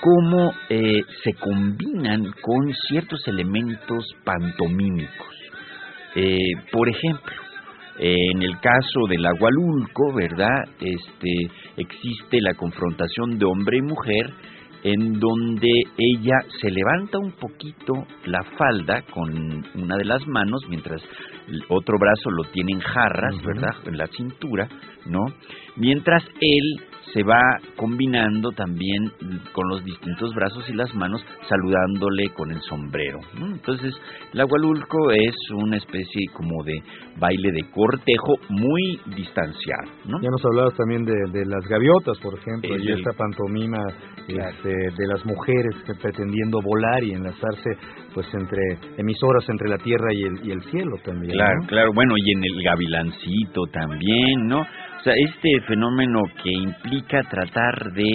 cómo 0.00 0.52
eh, 0.70 1.02
se 1.22 1.34
combinan 1.34 2.32
con 2.42 2.74
ciertos 2.88 3.26
elementos 3.28 4.04
pantomímicos. 4.24 5.34
Eh, 6.16 6.36
por 6.72 6.88
ejemplo, 6.88 7.32
en 7.98 8.42
el 8.42 8.58
caso 8.58 9.06
del 9.08 9.24
Agualulco, 9.24 10.12
¿verdad? 10.14 10.64
Este, 10.80 11.30
existe 11.76 12.40
la 12.40 12.54
confrontación 12.54 13.38
de 13.38 13.44
hombre 13.44 13.78
y 13.78 13.82
mujer 13.82 14.32
en 14.84 15.18
donde 15.18 15.70
ella 15.96 16.40
se 16.60 16.70
levanta 16.70 17.18
un 17.18 17.32
poquito 17.32 18.06
la 18.26 18.44
falda 18.56 19.02
con 19.10 19.64
una 19.74 19.96
de 19.96 20.04
las 20.04 20.26
manos, 20.26 20.62
mientras 20.68 21.02
el 21.48 21.62
otro 21.68 21.96
brazo 21.98 22.30
lo 22.30 22.44
tiene 22.52 22.72
en 22.72 22.80
jarras, 22.80 23.42
¿verdad? 23.42 23.74
En 23.86 23.96
la 23.96 24.06
cintura, 24.08 24.68
¿no? 25.06 25.24
Mientras 25.76 26.22
él 26.38 26.93
se 27.12 27.22
va 27.22 27.40
combinando 27.76 28.50
también 28.52 29.10
con 29.52 29.68
los 29.68 29.84
distintos 29.84 30.34
brazos 30.34 30.68
y 30.68 30.74
las 30.74 30.92
manos, 30.94 31.24
saludándole 31.48 32.30
con 32.30 32.50
el 32.50 32.60
sombrero. 32.62 33.18
¿no? 33.38 33.46
Entonces, 33.46 33.94
el 34.32 34.40
agualulco 34.40 35.10
es 35.12 35.34
una 35.54 35.76
especie 35.76 36.26
como 36.32 36.64
de 36.64 36.74
baile 37.18 37.50
de 37.52 37.70
cortejo 37.70 38.34
muy 38.48 38.98
distanciado. 39.16 39.90
¿no? 40.06 40.20
Ya 40.20 40.30
nos 40.30 40.44
hablabas 40.44 40.74
también 40.76 41.04
de, 41.04 41.14
de 41.32 41.44
las 41.46 41.64
gaviotas, 41.68 42.18
por 42.20 42.34
ejemplo, 42.38 42.74
El- 42.74 42.88
y 42.88 42.92
esta 42.92 43.12
pantomima 43.12 43.78
este, 44.26 44.68
de 44.70 45.06
las 45.06 45.24
mujeres 45.26 45.74
que 45.86 45.94
pretendiendo 45.94 46.58
volar 46.62 47.04
y 47.04 47.12
enlazarse 47.12 47.70
pues 48.14 48.26
entre 48.32 48.60
emisoras 48.96 49.48
entre 49.48 49.68
la 49.68 49.78
tierra 49.78 50.12
y 50.12 50.22
el, 50.22 50.46
y 50.46 50.52
el 50.52 50.62
cielo 50.70 50.96
también. 51.04 51.32
Claro, 51.32 51.60
¿no? 51.60 51.66
claro, 51.66 51.90
bueno, 51.94 52.14
y 52.16 52.30
en 52.32 52.44
el 52.44 52.62
gavilancito 52.62 53.62
también, 53.72 54.46
¿no? 54.46 54.62
Sea, 55.04 55.12
este 55.16 55.60
fenómeno 55.66 56.22
que 56.42 56.50
implica 56.50 57.22
tratar 57.30 57.92
de 57.92 58.10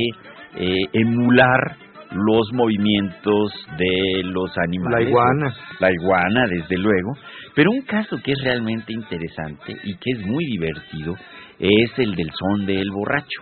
eh, 0.55 0.85
emular 0.93 1.77
los 2.11 2.51
movimientos 2.53 3.53
de 3.77 4.23
los 4.23 4.49
animales. 4.57 5.03
La 5.03 5.09
iguana. 5.09 5.53
La 5.79 5.91
iguana, 5.91 6.47
desde 6.47 6.77
luego. 6.77 7.13
Pero 7.53 7.69
un 7.69 7.81
caso 7.83 8.17
que 8.23 8.31
es 8.31 8.39
realmente 8.43 8.91
interesante 8.91 9.77
y 9.83 9.95
que 9.97 10.11
es 10.13 10.25
muy 10.25 10.43
divertido 10.45 11.13
es 11.59 11.91
el 11.97 12.15
del 12.15 12.31
son 12.31 12.65
del 12.65 12.89
borracho. 12.89 13.41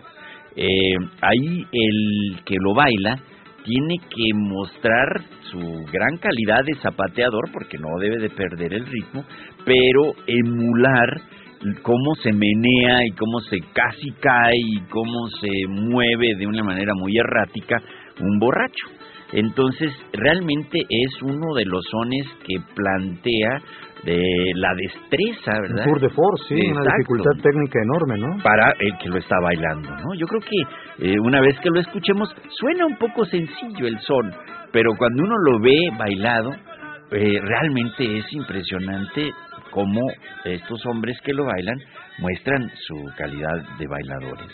Eh, 0.58 0.96
ahí 1.22 1.66
el 1.72 2.44
que 2.44 2.56
lo 2.60 2.74
baila 2.74 3.16
tiene 3.64 3.96
que 4.10 4.34
mostrar 4.34 5.22
su 5.52 5.60
gran 5.92 6.18
calidad 6.18 6.64
de 6.66 6.80
zapateador 6.82 7.52
porque 7.54 7.78
no 7.78 7.98
debe 8.00 8.18
de 8.18 8.30
perder 8.30 8.74
el 8.74 8.86
ritmo, 8.86 9.24
pero 9.66 10.14
emular 10.26 11.22
cómo 11.82 12.16
se 12.22 12.32
menea 12.32 13.06
y 13.06 13.12
cómo 13.12 13.40
se 13.42 13.60
casi 13.74 14.12
cae 14.20 14.56
y 14.56 14.80
cómo 14.90 15.28
se 15.42 15.50
mueve 15.68 16.36
de 16.38 16.48
una 16.48 16.64
manera 16.64 16.94
muy 16.96 17.18
errática 17.18 17.82
un 18.20 18.40
borracho. 18.40 18.88
Entonces, 19.34 19.92
realmente 20.14 20.80
es 20.80 21.22
uno 21.22 21.54
de 21.56 21.66
los 21.66 21.84
sones 21.92 22.26
que 22.46 22.56
plantea 22.74 23.62
de 24.04 24.52
la 24.56 24.74
destreza, 24.76 25.52
Un 25.58 25.62
¿verdad? 25.64 25.84
tour 25.86 26.00
de 26.00 26.10
force, 26.10 26.56
sí, 26.56 26.72
una 26.72 26.82
dificultad 26.98 27.44
técnica 27.44 27.80
enorme, 27.84 28.18
¿no? 28.20 28.42
para 28.44 28.72
el 28.80 28.98
que 29.00 29.10
lo 29.10 29.18
está 29.18 29.36
bailando, 29.42 29.90
¿no? 29.90 30.14
Yo 30.16 30.28
creo 30.28 30.42
que 30.42 31.10
eh, 31.12 31.20
una 31.20 31.42
vez 31.42 31.60
que 31.60 31.70
lo 31.70 31.82
escuchemos 31.82 32.34
suena 32.52 32.86
un 32.86 32.98
poco 32.98 33.26
sencillo 33.26 33.88
el 33.88 34.00
son, 34.00 34.32
pero 34.72 34.92
cuando 34.98 35.24
uno 35.24 35.36
lo 35.52 35.60
ve 35.60 35.78
bailado, 35.98 36.52
eh, 37.12 37.40
realmente 37.42 38.18
es 38.18 38.26
impresionante 38.34 39.32
cómo 39.72 40.02
estos 40.46 40.86
hombres 40.86 41.20
que 41.24 41.34
lo 41.34 41.46
bailan 41.46 41.80
muestran 42.20 42.72
su 42.88 42.96
calidad 43.18 43.78
de 43.78 43.88
bailadores. 43.88 44.52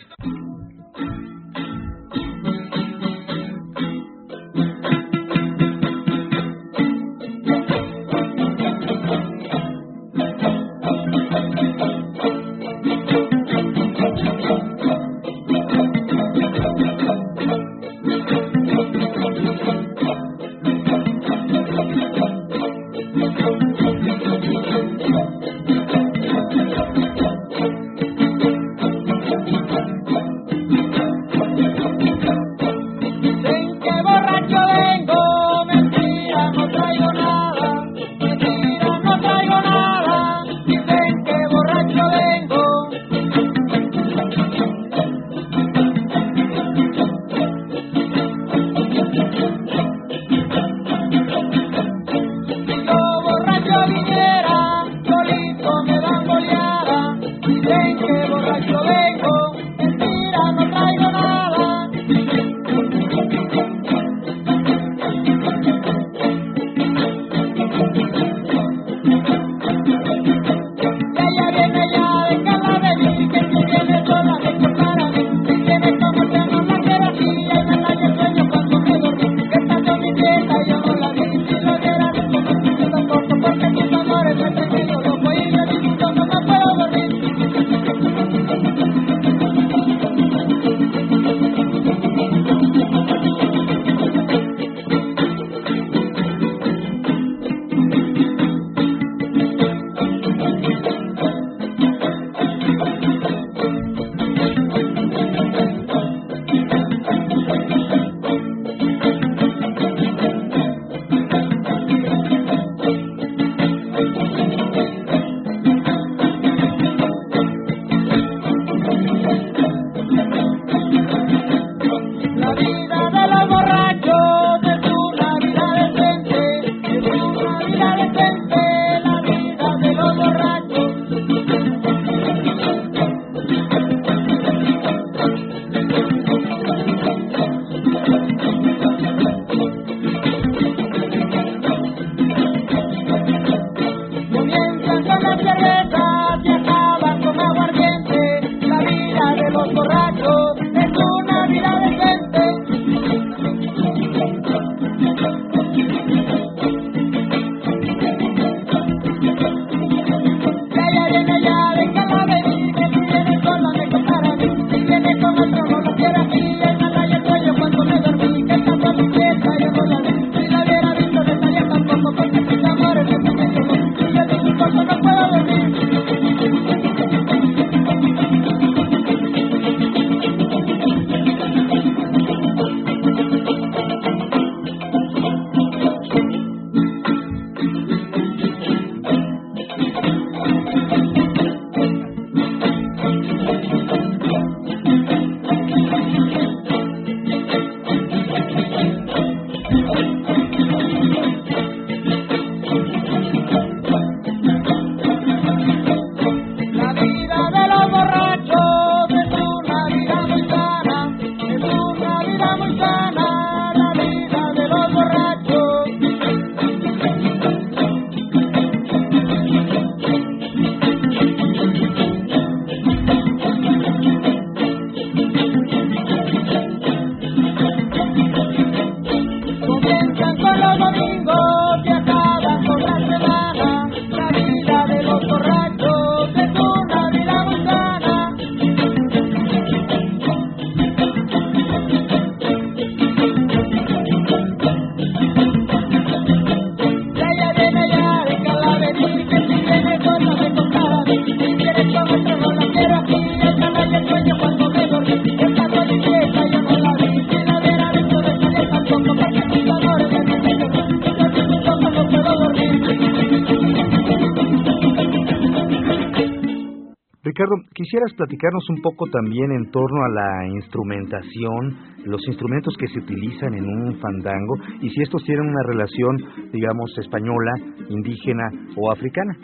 Quisieras 267.94 268.18
platicarnos 268.18 268.68
un 268.72 268.82
poco 268.82 269.06
también 269.06 269.52
en 269.52 269.70
torno 269.70 270.04
a 270.04 270.10
la 270.10 270.48
instrumentación, 270.48 271.78
los 272.06 272.28
instrumentos 272.28 272.74
que 272.76 272.88
se 272.88 272.98
utilizan 272.98 273.54
en 273.54 273.66
un 273.66 274.00
fandango 274.00 274.56
y 274.82 274.90
si 274.90 275.04
estos 275.04 275.24
tienen 275.24 275.48
una 275.48 275.62
relación, 275.68 276.18
digamos, 276.52 276.92
española, 276.98 277.52
indígena 277.90 278.50
o 278.76 278.92
africana. 278.92 279.38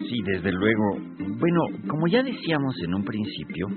Sí, 0.00 0.20
desde 0.24 0.50
luego. 0.50 0.98
Bueno, 1.38 1.60
como 1.86 2.08
ya 2.08 2.24
decíamos 2.24 2.74
en 2.84 2.92
un 2.92 3.04
principio, 3.04 3.68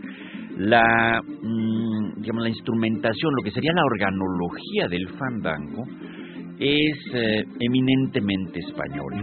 la, 0.58 1.22
mm, 1.22 2.22
digamos, 2.22 2.42
la 2.42 2.50
instrumentación, 2.50 3.32
lo 3.36 3.44
que 3.44 3.52
sería 3.52 3.74
la 3.74 3.86
organología 3.86 4.88
del 4.90 5.08
fandango, 5.20 5.84
es 6.60 6.98
eh, 7.14 7.46
eminentemente 7.62 8.60
español, 8.60 9.14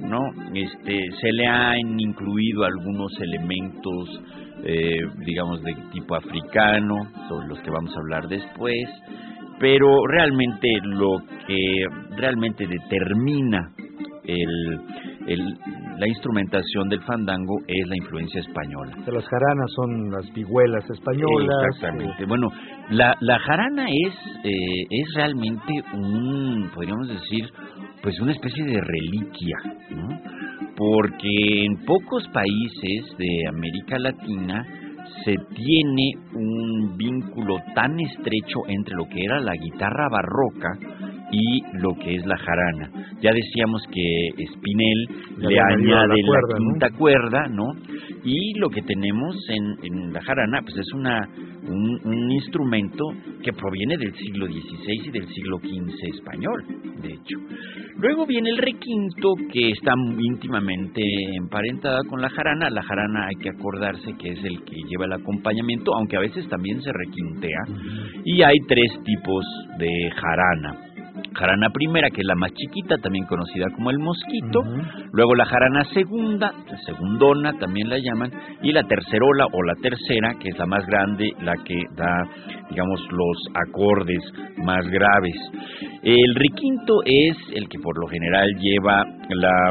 ¿no? 0.00 0.18
Este, 0.54 0.98
se 1.20 1.32
le 1.32 1.46
han 1.46 2.00
incluido 2.00 2.64
algunos 2.64 3.12
elementos, 3.20 4.20
eh, 4.64 4.98
digamos, 5.24 5.62
de 5.62 5.72
tipo 5.92 6.16
africano, 6.16 6.96
sobre 7.28 7.46
los 7.46 7.60
que 7.60 7.70
vamos 7.70 7.94
a 7.94 8.00
hablar 8.00 8.28
después, 8.28 8.88
pero 9.60 10.04
realmente 10.08 10.68
lo 10.82 11.18
que 11.46 11.84
realmente 12.16 12.66
determina 12.66 13.72
el, 14.24 14.80
el, 15.26 15.40
la 15.98 16.08
instrumentación 16.08 16.88
del 16.88 17.00
fandango 17.02 17.58
es 17.66 17.88
la 17.88 17.96
influencia 17.96 18.40
española. 18.40 18.96
las 19.06 19.26
jaranas 19.26 19.70
son 19.74 20.10
las 20.10 20.32
vihuelas 20.32 20.88
españolas. 20.90 21.56
Exactamente. 21.74 22.24
Bueno, 22.26 22.48
la, 22.90 23.14
la 23.20 23.38
jarana 23.40 23.86
es, 23.88 24.14
eh, 24.44 24.86
es 24.90 25.14
realmente 25.14 25.82
un, 25.94 26.70
podríamos 26.74 27.08
decir, 27.08 27.50
pues 28.02 28.18
una 28.20 28.32
especie 28.32 28.64
de 28.64 28.80
reliquia, 28.80 29.56
¿no? 29.90 30.08
Porque 30.76 31.64
en 31.66 31.84
pocos 31.84 32.26
países 32.28 33.16
de 33.18 33.46
América 33.48 33.98
Latina 33.98 34.64
se 35.24 35.34
tiene 35.54 36.12
un 36.34 36.96
vínculo 36.96 37.56
tan 37.74 37.98
estrecho 38.00 38.60
entre 38.68 38.94
lo 38.94 39.04
que 39.04 39.22
era 39.22 39.40
la 39.40 39.54
guitarra 39.54 40.08
barroca 40.10 40.78
y 41.30 41.62
lo 41.78 41.94
que 41.94 42.16
es 42.16 42.26
la 42.26 42.36
jarana. 42.36 42.90
Ya 43.20 43.32
decíamos 43.32 43.82
que 43.92 44.44
Spinel 44.54 45.08
le, 45.38 45.60
añade 45.60 46.22
la, 46.22 46.58
quinta 46.58 46.90
cuerda, 46.90 47.46
¿no? 47.48 47.72
Y 48.24 48.58
lo 48.58 48.68
que 48.68 48.82
tenemos 48.82 49.36
en, 49.48 49.84
en 49.84 50.12
la 50.12 50.20
jarana, 50.22 50.60
pues 50.62 50.76
es 50.78 50.92
una 50.92 51.28
un, 51.68 52.00
un, 52.04 52.32
instrumento 52.32 53.04
que 53.42 53.52
proviene 53.52 53.96
del 53.96 54.14
siglo 54.14 54.46
XVI 54.46 55.06
y 55.06 55.10
del 55.10 55.26
siglo 55.28 55.58
XV 55.58 56.14
español, 56.14 56.64
de 57.02 57.12
hecho. 57.12 57.38
Luego 57.98 58.26
viene 58.26 58.50
el 58.50 58.58
requinto, 58.58 59.34
que 59.52 59.70
está 59.70 59.92
íntimamente 60.18 61.02
emparentada 61.36 62.00
con 62.08 62.20
la 62.20 62.30
jarana. 62.30 62.70
La 62.70 62.82
jarana 62.82 63.26
hay 63.26 63.36
que 63.36 63.50
acordarse 63.50 64.14
que 64.18 64.30
es 64.30 64.44
el 64.44 64.64
que 64.64 64.76
lleva 64.88 65.04
el 65.04 65.12
acompañamiento, 65.12 65.94
aunque 65.94 66.16
a 66.16 66.20
veces 66.20 66.48
también 66.48 66.80
se 66.82 66.92
requintea. 66.92 67.60
Y 68.24 68.42
hay 68.42 68.56
tres 68.66 68.90
tipos 69.04 69.44
de 69.78 70.10
jarana 70.16 70.89
jarana 71.34 71.70
primera, 71.70 72.08
que 72.10 72.20
es 72.20 72.26
la 72.26 72.34
más 72.34 72.52
chiquita, 72.52 72.96
también 72.98 73.26
conocida 73.26 73.66
como 73.74 73.90
el 73.90 73.98
mosquito, 73.98 74.62
luego 75.12 75.34
la 75.34 75.44
jarana 75.44 75.84
segunda, 75.92 76.52
segundona 76.84 77.52
también 77.58 77.88
la 77.88 77.98
llaman, 77.98 78.30
y 78.62 78.72
la 78.72 78.82
tercerola 78.84 79.46
o 79.52 79.62
la 79.62 79.74
tercera, 79.76 80.34
que 80.40 80.48
es 80.48 80.58
la 80.58 80.66
más 80.66 80.86
grande, 80.86 81.32
la 81.40 81.54
que 81.64 81.76
da, 81.96 82.24
digamos, 82.70 83.00
los 83.10 83.38
acordes 83.68 84.22
más 84.64 84.86
graves. 84.88 85.36
El 86.02 86.34
requinto 86.34 87.00
es 87.04 87.36
el 87.54 87.68
que 87.68 87.78
por 87.78 87.98
lo 87.98 88.06
general 88.08 88.48
lleva 88.58 89.04
la, 89.30 89.70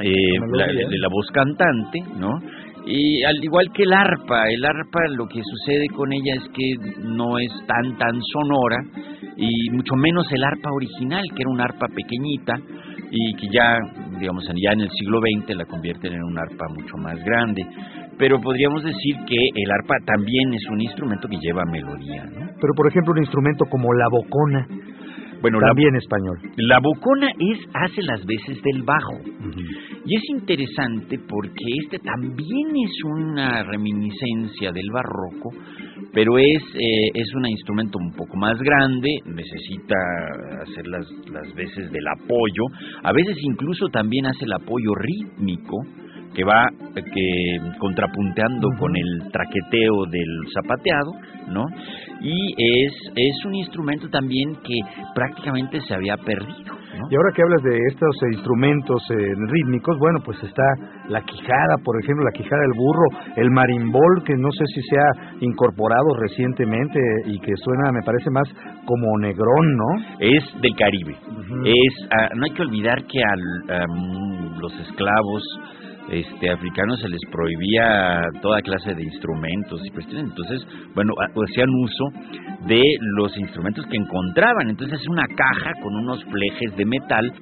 eh, 0.00 0.38
la, 0.52 0.66
la 0.66 1.08
voz 1.08 1.26
cantante, 1.32 2.00
¿no? 2.18 2.38
Y 2.84 3.22
al 3.22 3.36
igual 3.42 3.70
que 3.72 3.84
el 3.84 3.92
arpa, 3.92 4.48
el 4.48 4.64
arpa 4.64 5.06
lo 5.10 5.26
que 5.28 5.40
sucede 5.42 5.86
con 5.94 6.12
ella 6.12 6.34
es 6.34 6.48
que 6.52 6.74
no 7.04 7.38
es 7.38 7.52
tan 7.66 7.96
tan 7.96 8.20
sonora 8.32 8.76
y 9.42 9.70
mucho 9.70 9.96
menos 9.96 10.24
el 10.32 10.44
arpa 10.44 10.70
original, 10.72 11.24
que 11.34 11.42
era 11.42 11.50
un 11.50 11.60
arpa 11.60 11.86
pequeñita 11.88 12.54
y 13.10 13.34
que 13.34 13.48
ya, 13.52 13.76
digamos, 14.20 14.44
ya 14.46 14.72
en 14.72 14.82
el 14.82 14.90
siglo 14.90 15.18
XX 15.18 15.56
la 15.56 15.64
convierten 15.64 16.12
en 16.12 16.22
un 16.22 16.38
arpa 16.38 16.66
mucho 16.68 16.96
más 16.96 17.18
grande. 17.24 17.66
Pero 18.18 18.40
podríamos 18.40 18.84
decir 18.84 19.16
que 19.26 19.36
el 19.54 19.70
arpa 19.70 19.96
también 20.06 20.54
es 20.54 20.62
un 20.70 20.80
instrumento 20.80 21.28
que 21.28 21.38
lleva 21.38 21.64
melodía, 21.64 22.24
¿no? 22.24 22.46
Pero 22.60 22.72
por 22.76 22.86
ejemplo 22.86 23.12
un 23.12 23.18
instrumento 23.18 23.64
como 23.68 23.92
la 23.92 24.06
bocona, 24.08 24.66
bueno, 25.42 25.58
también 25.58 25.96
español. 25.96 26.38
La 26.56 26.78
bocona 26.78 27.32
es 27.36 27.58
hace 27.74 28.00
las 28.02 28.24
veces 28.24 28.62
del 28.62 28.84
bajo. 28.84 29.18
Y 30.06 30.14
es 30.14 30.22
interesante 30.30 31.18
porque 31.18 31.64
este 31.82 31.98
también 31.98 32.68
es 32.76 33.04
una 33.04 33.64
reminiscencia 33.64 34.70
del 34.70 34.88
barroco, 34.92 35.50
pero 36.12 36.38
es 36.38 36.62
eh, 36.74 37.10
es 37.14 37.34
un 37.34 37.46
instrumento 37.46 37.98
un 37.98 38.12
poco 38.12 38.36
más 38.36 38.58
grande, 38.58 39.08
necesita 39.24 39.96
hacer 40.62 40.86
las, 40.86 41.06
las 41.30 41.54
veces 41.54 41.90
del 41.90 42.06
apoyo, 42.06 42.64
a 43.02 43.12
veces 43.12 43.36
incluso 43.42 43.88
también 43.88 44.26
hace 44.26 44.44
el 44.44 44.52
apoyo 44.52 44.94
rítmico 44.94 45.78
que 46.34 46.44
va 46.44 46.68
que 46.94 47.58
contrapunteando 47.78 48.68
con 48.78 48.96
el 48.96 49.30
traqueteo 49.30 50.06
del 50.10 50.28
zapateado, 50.54 51.12
¿no? 51.48 51.64
Y 52.20 52.54
es 52.56 52.92
es 53.16 53.44
un 53.44 53.54
instrumento 53.54 54.08
también 54.08 54.54
que 54.64 54.78
prácticamente 55.14 55.80
se 55.80 55.94
había 55.94 56.16
perdido. 56.16 56.82
Y 57.10 57.16
ahora 57.16 57.32
que 57.34 57.42
hablas 57.42 57.62
de 57.62 57.78
estos 57.88 58.14
instrumentos 58.32 59.02
eh, 59.10 59.34
rítmicos, 59.48 59.98
bueno, 59.98 60.20
pues 60.24 60.42
está 60.42 60.62
la 61.08 61.22
quijada, 61.22 61.76
por 61.82 61.96
ejemplo, 62.02 62.24
la 62.24 62.32
quijada 62.32 62.60
del 62.62 62.76
burro, 62.76 63.32
el 63.36 63.50
marimbol, 63.50 64.22
que 64.24 64.34
no 64.36 64.50
sé 64.52 64.64
si 64.74 64.82
se 64.82 64.96
ha 64.96 65.34
incorporado 65.40 66.14
recientemente 66.20 67.00
y 67.26 67.38
que 67.40 67.52
suena, 67.56 67.92
me 67.92 68.02
parece 68.04 68.30
más 68.30 68.48
como 68.84 69.18
negrón, 69.18 69.76
¿no? 69.76 70.18
Es 70.20 70.44
del 70.60 70.76
Caribe. 70.76 71.16
Es, 71.64 72.08
ah, 72.10 72.28
no 72.36 72.44
hay 72.44 72.50
que 72.50 72.62
olvidar 72.62 73.04
que 73.06 73.22
a 73.22 73.34
los 74.60 74.72
esclavos 74.80 75.42
este, 76.10 76.50
africanos 76.50 77.00
se 77.00 77.08
les 77.08 77.20
prohibía 77.30 78.20
toda 78.40 78.60
clase 78.62 78.94
de 78.94 79.02
instrumentos 79.02 79.80
y 79.84 79.90
cuestiones. 79.90 80.30
Entonces, 80.30 80.66
bueno, 80.94 81.14
hacían 81.18 81.68
uso 81.70 82.04
de 82.66 82.82
los 83.16 83.36
instrumentos 83.38 83.86
que 83.86 83.96
encontraban. 83.96 84.68
Entonces 84.68 85.00
es 85.00 85.08
una 85.08 85.26
caja 85.26 85.72
con 85.82 85.94
unos 85.94 86.24
flejes 86.24 86.76
de 86.76 86.84
metal 86.84 87.32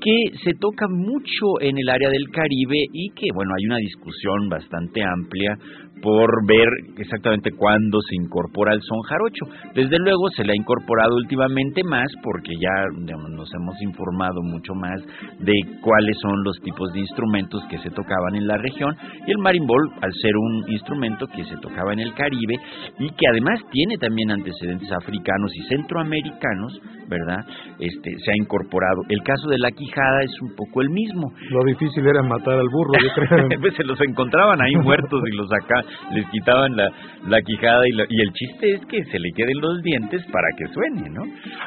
que 0.00 0.38
se 0.44 0.52
toca 0.60 0.86
mucho 0.88 1.60
en 1.60 1.76
el 1.78 1.88
área 1.88 2.08
del 2.08 2.28
Caribe 2.30 2.78
y 2.92 3.10
que, 3.10 3.28
bueno, 3.34 3.52
hay 3.58 3.66
una 3.66 3.78
discusión 3.78 4.48
bastante 4.48 5.02
amplia 5.02 5.56
por 6.02 6.30
ver 6.46 6.68
exactamente 6.96 7.50
cuándo 7.52 7.98
se 8.08 8.16
incorpora 8.16 8.74
el 8.74 8.80
son 8.82 9.00
jarocho. 9.02 9.44
Desde 9.74 9.98
luego 9.98 10.28
se 10.36 10.44
le 10.44 10.52
ha 10.52 10.56
incorporado 10.56 11.16
últimamente 11.16 11.82
más 11.84 12.08
porque 12.22 12.52
ya 12.60 12.84
nos 13.30 13.52
hemos 13.54 13.80
informado 13.82 14.42
mucho 14.42 14.74
más 14.74 15.00
de 15.38 15.54
cuáles 15.82 16.16
son 16.20 16.42
los 16.44 16.58
tipos 16.60 16.92
de 16.92 17.00
instrumentos 17.00 17.62
que 17.70 17.78
se 17.78 17.90
tocaban 17.90 18.34
en 18.36 18.46
la 18.46 18.58
región 18.58 18.94
y 19.26 19.30
el 19.30 19.38
marimbol 19.38 19.90
al 20.00 20.12
ser 20.14 20.36
un 20.36 20.64
instrumento 20.68 21.26
que 21.26 21.44
se 21.44 21.56
tocaba 21.56 21.92
en 21.92 22.00
el 22.00 22.14
Caribe 22.14 22.54
y 22.98 23.08
que 23.10 23.26
además 23.30 23.60
tiene 23.70 23.96
también 23.98 24.30
antecedentes 24.30 24.90
africanos 24.92 25.52
y 25.54 25.62
centroamericanos, 25.68 26.80
¿verdad? 27.08 27.44
Este 27.78 28.10
se 28.18 28.30
ha 28.30 28.36
incorporado. 28.36 29.02
El 29.08 29.22
caso 29.22 29.48
de 29.48 29.58
la 29.58 29.70
quijada 29.70 30.22
es 30.22 30.42
un 30.42 30.54
poco 30.54 30.82
el 30.82 30.90
mismo. 30.90 31.32
Lo 31.50 31.64
difícil 31.64 32.06
era 32.06 32.22
matar 32.22 32.54
al 32.54 32.68
burro, 32.68 32.92
yo 33.02 33.10
creo. 33.14 33.48
pues 33.60 33.74
se 33.74 33.84
los 33.84 34.00
encontraban 34.00 34.60
ahí 34.60 34.74
muertos 34.82 35.22
y 35.26 35.36
los 35.36 35.48
sacaban 35.48 35.87
les 36.12 36.26
quitaban 36.30 36.76
la, 36.76 36.90
la 37.26 37.42
quijada 37.42 37.82
y, 37.86 38.16
y 38.16 38.20
el 38.20 38.32
chiste 38.32 38.74
es 38.74 38.86
que 38.86 39.04
se 39.04 39.18
le 39.18 39.30
queden 39.32 39.60
los 39.60 39.82
dientes 39.82 40.24
para 40.32 40.48
que 40.56 40.66
suene, 40.72 41.08
¿no? 41.10 41.22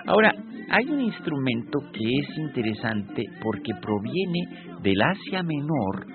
Ahora, 0.07 0.33
hay 0.69 0.85
un 0.85 1.01
instrumento 1.01 1.79
que 1.91 2.03
es 2.03 2.37
interesante 2.37 3.25
porque 3.41 3.73
proviene 3.81 4.39
del 4.81 5.01
Asia 5.01 5.43
Menor 5.43 6.05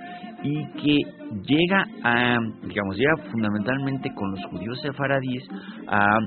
y 0.42 0.64
que 0.80 0.98
llega 1.46 1.84
a, 2.02 2.38
digamos, 2.62 2.96
llega 2.96 3.16
fundamentalmente 3.30 4.10
con 4.14 4.30
los 4.30 4.44
judíos 4.46 4.80
sefaradíes 4.80 5.44
a 5.88 6.18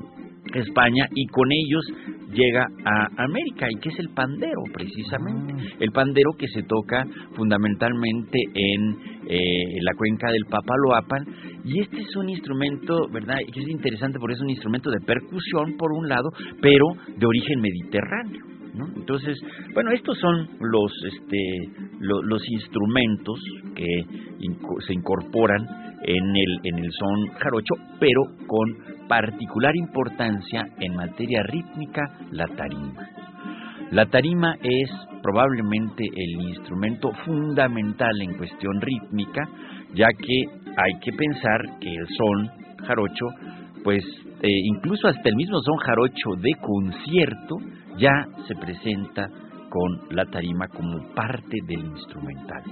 España 0.54 1.08
y 1.14 1.28
con 1.28 1.48
ellos 1.52 1.86
llega 2.32 2.66
a 2.86 3.24
América 3.24 3.68
y 3.70 3.80
que 3.80 3.90
es 3.90 4.00
el 4.00 4.10
pandero 4.10 4.62
precisamente 4.74 5.54
mm. 5.54 5.82
el 5.82 5.92
pandero 5.92 6.32
que 6.38 6.48
se 6.48 6.64
toca 6.64 7.06
fundamentalmente 7.36 8.40
en 8.54 8.98
eh, 9.28 9.78
la 9.82 9.94
cuenca 9.96 10.32
del 10.32 10.46
Papaloapan 10.50 11.26
y 11.66 11.82
este 11.82 12.02
es 12.02 12.16
un 12.16 12.30
instrumento 12.30 13.08
verdad 13.12 13.38
que 13.52 13.60
es 13.60 13.70
interesante 13.70 14.20
porque 14.20 14.36
es 14.36 14.42
un 14.42 14.50
instrumento 14.50 14.90
de 14.90 15.00
percusión 15.06 15.78
por 15.78 15.92
un 15.92 16.08
lado 16.08 16.30
pero 16.62 16.86
de 17.16 17.26
origen 17.26 17.62
mediterráneo 17.62 18.46
¿no? 18.76 18.88
entonces 18.96 19.38
bueno 19.74 19.92
estos 19.92 20.18
son 20.20 20.50
los 20.60 20.92
este 21.06 21.90
los 22.00 22.42
instrumentos 22.50 23.40
que 23.76 24.06
se 24.86 24.94
incorporan 24.94 25.89
en 26.04 26.36
el 26.36 26.60
en 26.64 26.80
el 26.84 26.92
son 26.92 27.28
jarocho 27.40 27.76
pero 28.00 28.22
con 28.48 29.08
particular 29.08 29.76
importancia 29.76 30.68
en 30.80 30.96
materia 30.96 31.44
rítmica 31.44 32.02
la 32.32 32.48
tarima. 32.48 33.08
La 33.92 34.06
tarima 34.06 34.56
es 34.62 34.90
probablemente 35.24 36.04
el 36.04 36.48
instrumento 36.50 37.12
fundamental 37.26 38.22
en 38.22 38.38
cuestión 38.38 38.80
rítmica, 38.82 39.50
ya 39.96 40.08
que 40.10 40.44
hay 40.78 41.00
que 41.02 41.12
pensar 41.14 41.80
que 41.80 41.90
el 41.90 42.08
son 42.08 42.86
jarocho, 42.86 43.26
pues 43.84 44.04
eh, 44.42 44.48
incluso 44.76 45.08
hasta 45.08 45.30
el 45.30 45.36
mismo 45.36 45.60
son 45.62 45.78
jarocho 45.78 46.30
de 46.40 46.52
concierto, 46.62 47.56
ya 47.98 48.28
se 48.48 48.56
presenta 48.56 49.28
con 49.70 50.16
la 50.16 50.26
tarima 50.26 50.68
como 50.68 51.14
parte 51.16 51.58
del 51.66 51.80
instrumental. 51.80 52.64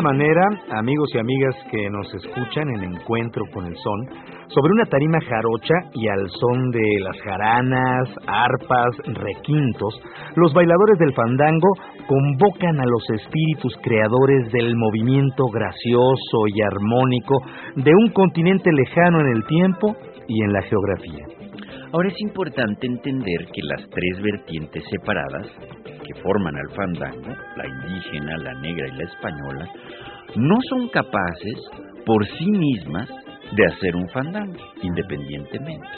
Manera, 0.00 0.42
amigos 0.78 1.10
y 1.12 1.18
amigas 1.18 1.56
que 1.70 1.90
nos 1.90 2.14
escuchan 2.14 2.68
en 2.76 2.84
Encuentro 2.84 3.44
con 3.52 3.66
el 3.66 3.74
Son, 3.76 4.06
sobre 4.46 4.72
una 4.72 4.84
tarima 4.84 5.18
jarocha 5.20 5.74
y 5.94 6.06
al 6.06 6.28
son 6.30 6.70
de 6.70 7.00
las 7.00 7.20
jaranas, 7.22 8.08
arpas, 8.26 8.96
requintos, 9.06 10.00
los 10.36 10.54
bailadores 10.54 10.98
del 11.00 11.12
fandango 11.14 11.68
convocan 12.06 12.80
a 12.80 12.86
los 12.86 13.02
espíritus 13.10 13.76
creadores 13.82 14.52
del 14.52 14.76
movimiento 14.76 15.46
gracioso 15.46 16.46
y 16.54 16.62
armónico 16.62 17.42
de 17.74 17.90
un 17.90 18.12
continente 18.12 18.70
lejano 18.72 19.20
en 19.20 19.36
el 19.36 19.44
tiempo 19.46 19.96
y 20.28 20.44
en 20.44 20.52
la 20.52 20.62
geografía. 20.62 21.26
Ahora 21.92 22.08
es 22.08 22.20
importante 22.20 22.86
entender 22.86 23.46
que 23.52 23.62
las 23.62 23.88
tres 23.90 24.22
vertientes 24.22 24.84
separadas 24.90 25.48
forman 26.14 26.56
al 26.56 26.76
fandango, 26.76 27.36
la 27.56 27.66
indígena, 27.66 28.36
la 28.38 28.54
negra 28.54 28.88
y 28.88 28.96
la 28.96 29.04
española, 29.04 29.68
no 30.36 30.56
son 30.68 30.88
capaces 30.88 31.58
por 32.04 32.26
sí 32.26 32.50
mismas 32.50 33.08
de 33.52 33.66
hacer 33.66 33.96
un 33.96 34.08
fandango 34.08 34.58
independientemente. 34.82 35.88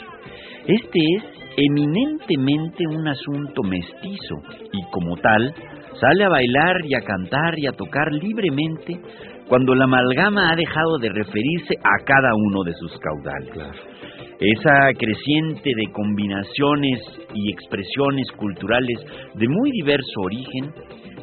Este 0.67 0.99
es 1.17 1.23
eminentemente 1.57 2.83
un 2.87 3.07
asunto 3.07 3.63
mestizo 3.63 4.35
y 4.73 4.83
como 4.91 5.15
tal 5.17 5.53
sale 5.99 6.23
a 6.25 6.29
bailar 6.29 6.77
y 6.83 6.95
a 6.95 7.01
cantar 7.01 7.57
y 7.57 7.67
a 7.67 7.71
tocar 7.71 8.11
libremente 8.11 8.99
cuando 9.47 9.75
la 9.75 9.85
amalgama 9.85 10.49
ha 10.51 10.55
dejado 10.55 10.97
de 10.99 11.09
referirse 11.09 11.75
a 11.79 12.03
cada 12.03 12.33
uno 12.35 12.63
de 12.63 12.73
sus 12.73 12.91
caudales. 12.99 13.94
Esa 14.39 14.93
creciente 14.99 15.71
de 15.73 15.91
combinaciones 15.93 16.99
y 17.33 17.51
expresiones 17.53 18.27
culturales 18.37 18.99
de 19.33 19.47
muy 19.47 19.71
diverso 19.71 20.21
origen 20.21 20.73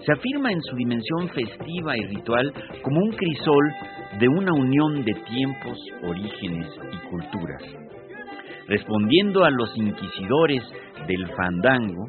se 0.07 0.13
afirma 0.13 0.51
en 0.51 0.63
su 0.63 0.75
dimensión 0.77 1.29
festiva 1.29 1.95
y 1.95 2.07
ritual 2.07 2.51
como 2.83 3.01
un 3.01 3.11
crisol 3.11 3.73
de 4.19 4.29
una 4.29 4.55
unión 4.55 5.05
de 5.05 5.13
tiempos, 5.13 5.79
orígenes 6.05 6.67
y 6.91 7.09
culturas. 7.11 7.63
Respondiendo 8.69 9.45
a 9.45 9.51
los 9.51 9.77
inquisidores 9.77 10.63
del 11.07 11.27
fandango, 11.37 12.07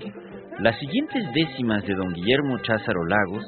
las 0.59 0.79
siguientes 0.79 1.25
décimas 1.33 1.85
de 1.85 1.95
don 1.95 2.13
Guillermo 2.13 2.59
Cházaro 2.59 3.03
Lagos 3.05 3.43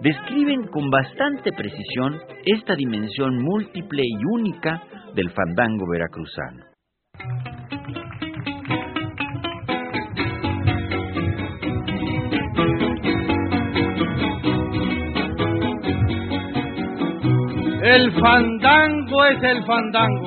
describen 0.00 0.68
con 0.68 0.88
bastante 0.88 1.52
precisión 1.52 2.18
esta 2.46 2.74
dimensión 2.74 3.42
múltiple 3.42 4.04
y 4.06 4.24
única 4.24 4.82
del 5.14 5.30
fandango 5.30 5.84
veracruzano. 5.90 6.73
El 17.84 18.10
fandango 18.12 19.24
es 19.26 19.42
el 19.42 19.62
fandango. 19.64 20.26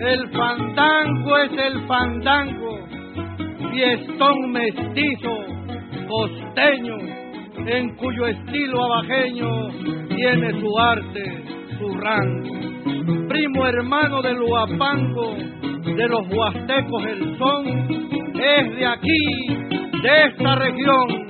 El 0.00 0.28
fandango 0.30 1.38
es 1.38 1.52
el 1.52 1.86
fandango. 1.86 2.78
Fiestón 3.70 4.50
mestizo, 4.50 5.38
costeño, 6.08 6.96
en 7.64 7.94
cuyo 7.94 8.26
estilo 8.26 8.84
abajeño 8.86 9.70
tiene 10.08 10.60
su 10.60 10.78
arte, 10.80 11.44
su. 11.80 13.28
Primo 13.28 13.66
hermano 13.66 14.22
del 14.22 14.40
Huapango, 14.40 15.34
de 15.84 16.08
los 16.08 16.26
huastecos 16.30 17.04
el 17.06 17.38
son, 17.38 17.66
es 18.34 18.76
de 18.76 18.86
aquí, 18.86 19.46
de 20.02 20.24
esta 20.26 20.54
región, 20.56 21.26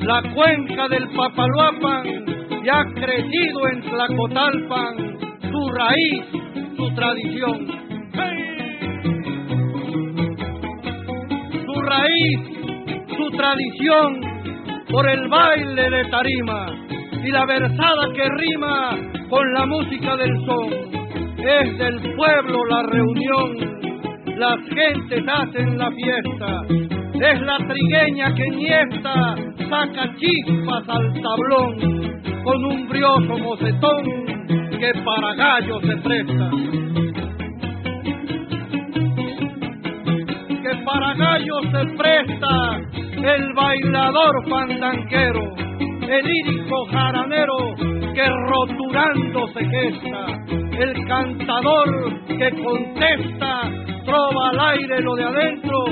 la 0.00 0.22
cuenca 0.34 0.88
del 0.88 1.08
Papaluapan 1.08 2.06
y 2.64 2.68
ha 2.68 2.84
crecido 2.94 3.68
en 3.68 3.82
Tlacotalpan 3.82 5.18
su 5.50 5.68
raíz, 5.70 6.24
su 6.76 6.94
tradición. 6.94 7.84
raíz, 11.86 12.40
su 13.14 13.30
tradición, 13.36 14.20
por 14.90 15.06
el 15.06 15.28
baile 15.28 15.90
de 15.90 16.04
tarima 16.06 16.84
y 17.24 17.30
la 17.30 17.46
versada 17.46 18.12
que 18.14 18.28
rima 18.28 18.96
con 19.30 19.52
la 19.54 19.66
música 19.66 20.16
del 20.16 20.44
son. 20.44 20.70
Es 21.38 21.78
del 21.78 22.14
pueblo 22.16 22.64
la 22.66 22.82
reunión, 22.84 23.56
las 24.36 24.58
gentes 24.68 25.24
hacen 25.26 25.78
la 25.78 25.90
fiesta, 25.92 26.62
es 27.14 27.40
la 27.42 27.58
trigueña 27.68 28.34
que 28.34 28.50
niesta, 28.50 29.34
saca 29.68 30.14
chispas 30.16 30.88
al 30.88 31.12
tablón, 31.22 32.42
con 32.44 32.64
un 32.64 32.88
brioso 32.88 33.38
mocetón 33.38 34.04
que 34.78 34.92
para 35.04 35.34
gallo 35.34 35.80
se 35.80 35.96
presta. 35.96 36.50
Que 40.62 40.76
para 40.84 41.14
gallo 41.14 41.60
se 41.72 41.96
presta 41.96 42.80
el 43.22 43.52
bailador 43.54 44.48
fandanquero, 44.48 45.63
el 46.08 46.24
lírico 46.24 46.84
jaranero 46.86 47.56
que 48.14 48.28
roturando 48.48 49.48
se 49.48 49.64
gesta, 49.64 50.26
el 50.78 51.06
cantador 51.06 52.26
que 52.26 52.50
contesta, 52.62 53.70
trova 54.04 54.50
al 54.50 54.60
aire 54.78 55.00
lo 55.00 55.14
de 55.16 55.24
adentro, 55.24 55.84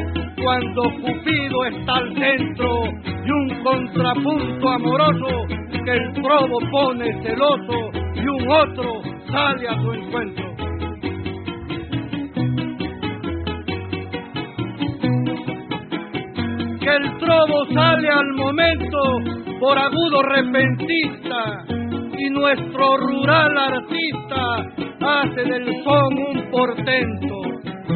cuando 0.42 0.82
Cupido 1.00 1.64
está 1.64 1.94
al 1.94 2.14
centro, 2.14 2.84
y 3.04 3.30
un 3.30 3.62
contrapunto 3.62 4.68
amoroso 4.68 5.46
que 5.84 5.92
el 5.92 6.12
probo 6.12 6.58
pone 6.70 7.22
celoso, 7.22 7.90
y 8.14 8.28
un 8.28 8.50
otro 8.50 9.02
sale 9.30 9.68
a 9.68 9.74
su 9.80 9.92
encuentro. 9.92 10.52
que 16.80 16.90
el 16.90 17.16
trobo 17.18 17.64
sale 17.72 18.08
al 18.08 18.32
momento 18.32 19.41
por 19.62 19.78
agudo 19.78 20.22
repentista 20.22 21.64
y 22.18 22.30
nuestro 22.30 22.96
rural 22.96 23.56
artista 23.56 24.56
hace 25.00 25.44
del 25.44 25.84
son 25.84 26.18
un 26.18 26.50
portento, 26.50 27.42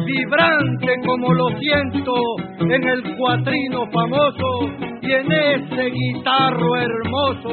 vibrante 0.05 0.95
como 1.05 1.33
lo 1.33 1.49
siento 1.59 2.13
en 2.61 2.87
el 2.87 3.17
cuatrino 3.17 3.85
famoso 3.91 4.69
y 5.01 5.11
en 5.11 5.29
ese 5.29 5.89
guitarro 5.89 6.75
hermoso, 6.77 7.51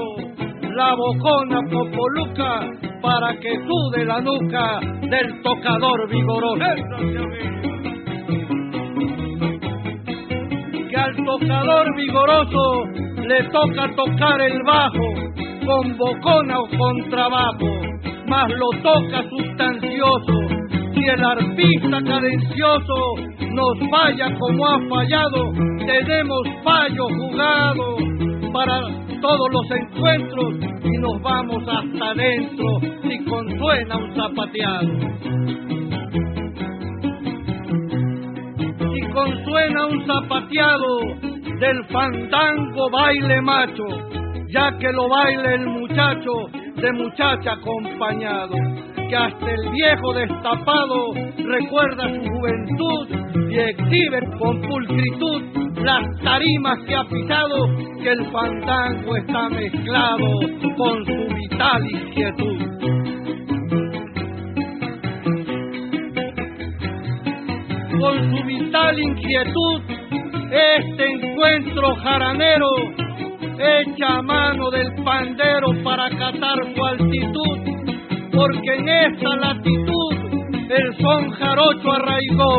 la 0.76 0.94
bocona 0.94 1.60
popoluca 1.68 2.60
para 3.02 3.34
que 3.40 3.50
sude 3.66 4.04
la 4.04 4.20
nuca 4.20 4.78
del 5.10 5.42
tocador 5.42 6.08
vigoroso. 6.08 6.60
que 10.88 10.96
al 10.96 11.16
tocador 11.16 11.96
vigoroso 11.96 13.13
le 13.26 13.42
toca 13.44 13.94
tocar 13.96 14.40
el 14.40 14.62
bajo, 14.64 15.14
con 15.64 15.96
bocona 15.96 16.60
o 16.60 16.68
con 16.76 17.10
trabajo, 17.10 17.68
mas 18.26 18.50
lo 18.50 18.68
toca 18.82 19.22
sustancioso. 19.30 20.32
Si 20.94 21.04
el 21.04 21.24
artista 21.24 22.02
cadencioso 22.04 23.14
nos 23.50 23.90
falla 23.90 24.28
como 24.38 24.66
ha 24.66 24.78
fallado, 24.88 25.52
tenemos 25.86 26.42
fallo 26.62 27.08
jugado 27.08 27.96
para 28.52 28.80
todos 29.20 29.48
los 29.50 29.70
encuentros 29.70 30.54
y 30.84 30.98
nos 30.98 31.20
vamos 31.22 31.62
hasta 31.66 32.10
adentro 32.10 32.80
si 33.02 33.24
consuena 33.24 33.96
un 33.96 34.14
zapateado. 34.14 35.14
consuena 39.14 39.86
un 39.86 40.06
zapateado 40.06 41.33
del 41.60 41.84
fandango 41.86 42.90
baile 42.90 43.40
macho, 43.40 43.86
ya 44.48 44.76
que 44.78 44.92
lo 44.92 45.08
baile 45.08 45.54
el 45.54 45.66
muchacho 45.66 46.32
de 46.76 46.92
muchacha 46.92 47.52
acompañado, 47.52 48.54
que 49.08 49.16
hasta 49.16 49.50
el 49.50 49.70
viejo 49.70 50.12
destapado 50.14 51.14
recuerda 51.36 52.08
su 52.08 52.22
juventud 52.30 53.08
y 53.50 53.58
exhibe 53.58 54.20
con 54.38 54.60
pulcritud 54.62 55.42
las 55.84 56.02
tarimas 56.22 56.78
que 56.86 56.96
ha 56.96 57.04
pisado, 57.04 57.66
que 58.02 58.10
el 58.10 58.26
fandango 58.30 59.16
está 59.16 59.48
mezclado 59.50 60.26
con 60.76 61.04
su 61.04 61.34
vital 61.34 61.90
inquietud. 61.90 62.74
con 68.00 68.36
su 68.36 68.44
vital 68.44 68.98
inquietud 68.98 69.80
este 70.54 71.04
encuentro 71.04 71.96
jaranero 71.96 72.68
echa 73.58 74.22
mano 74.22 74.70
del 74.70 74.94
pandero 75.04 75.68
para 75.82 76.08
catar 76.10 76.58
su 76.74 76.84
altitud, 76.84 77.58
porque 78.32 78.74
en 78.76 78.88
esta 78.88 79.36
latitud 79.36 80.14
el 80.70 80.96
son 80.98 81.30
jarocho 81.30 81.92
arraigó 81.92 82.54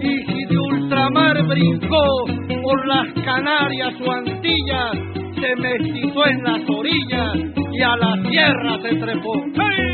y 0.00 0.24
si 0.24 0.44
de 0.46 0.58
ultramar 0.58 1.42
brincó 1.46 2.04
por 2.62 2.86
las 2.86 3.12
Canarias 3.24 3.94
o 4.06 4.12
Antillas, 4.12 4.92
se 5.40 5.56
mestizó 5.56 6.26
en 6.26 6.42
las 6.44 6.60
orillas 6.70 7.36
y 7.72 7.82
a 7.82 7.96
la 7.96 8.30
tierra 8.30 8.78
se 8.82 8.94
trepó. 8.96 9.91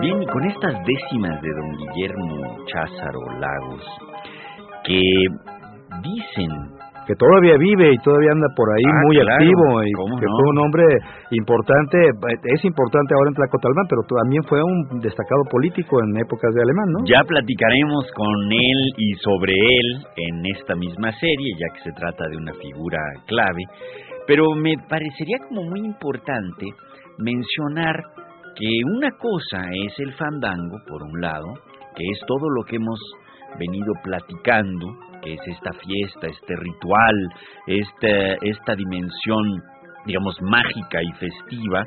Bien, 0.00 0.22
y 0.22 0.26
con 0.26 0.44
estas 0.44 0.74
décimas 0.86 1.40
de 1.42 1.48
don 1.50 1.76
Guillermo 1.76 2.56
Cházaro 2.66 3.20
Lagos, 3.38 3.84
que 4.84 5.00
dicen 6.02 6.48
que 7.06 7.14
todavía 7.16 7.56
vive 7.58 7.92
y 7.92 7.98
todavía 7.98 8.32
anda 8.32 8.46
por 8.56 8.68
ahí 8.72 8.84
Ah, 8.86 9.00
muy 9.04 9.16
claro, 9.16 9.34
activo 9.34 9.82
y 9.82 9.92
¿cómo 9.92 10.16
que 10.16 10.26
no? 10.26 10.32
fue 10.38 10.48
un 10.48 10.58
hombre 10.58 10.84
importante, 11.32 11.98
es 12.54 12.64
importante 12.64 13.14
ahora 13.14 13.28
en 13.28 13.34
Tlacotalpan, 13.34 13.86
pero 13.88 14.02
también 14.22 14.42
fue 14.44 14.62
un 14.62 15.00
destacado 15.00 15.42
político 15.50 15.98
en 16.02 16.16
épocas 16.16 16.54
de 16.54 16.62
Alemán, 16.62 16.86
¿no? 16.92 16.98
Ya 17.04 17.24
platicaremos 17.24 18.04
con 18.14 18.52
él 18.52 18.80
y 18.96 19.14
sobre 19.20 19.52
él 19.52 19.88
en 20.16 20.46
esta 20.56 20.76
misma 20.76 21.12
serie, 21.12 21.50
ya 21.58 21.74
que 21.74 21.90
se 21.90 21.92
trata 21.92 22.24
de 22.30 22.36
una 22.36 22.54
figura 22.54 22.98
clave, 23.26 23.64
pero 24.26 24.54
me 24.54 24.76
parecería 24.88 25.38
como 25.48 25.62
muy 25.64 25.80
importante 25.80 26.66
mencionar 27.18 28.00
que 28.56 28.80
una 28.84 29.10
cosa 29.12 29.62
es 29.86 29.98
el 29.98 30.12
fandango, 30.14 30.78
por 30.86 31.02
un 31.02 31.20
lado, 31.20 31.46
que 31.94 32.04
es 32.12 32.20
todo 32.26 32.48
lo 32.50 32.64
que 32.64 32.76
hemos 32.76 33.00
venido 33.58 33.92
platicando, 34.02 34.86
que 35.22 35.34
es 35.34 35.40
esta 35.46 35.72
fiesta, 35.72 36.26
este 36.26 36.56
ritual, 36.56 37.28
esta, 37.66 38.34
esta 38.42 38.74
dimensión, 38.74 39.62
digamos, 40.06 40.40
mágica 40.42 41.02
y 41.02 41.12
festiva, 41.18 41.84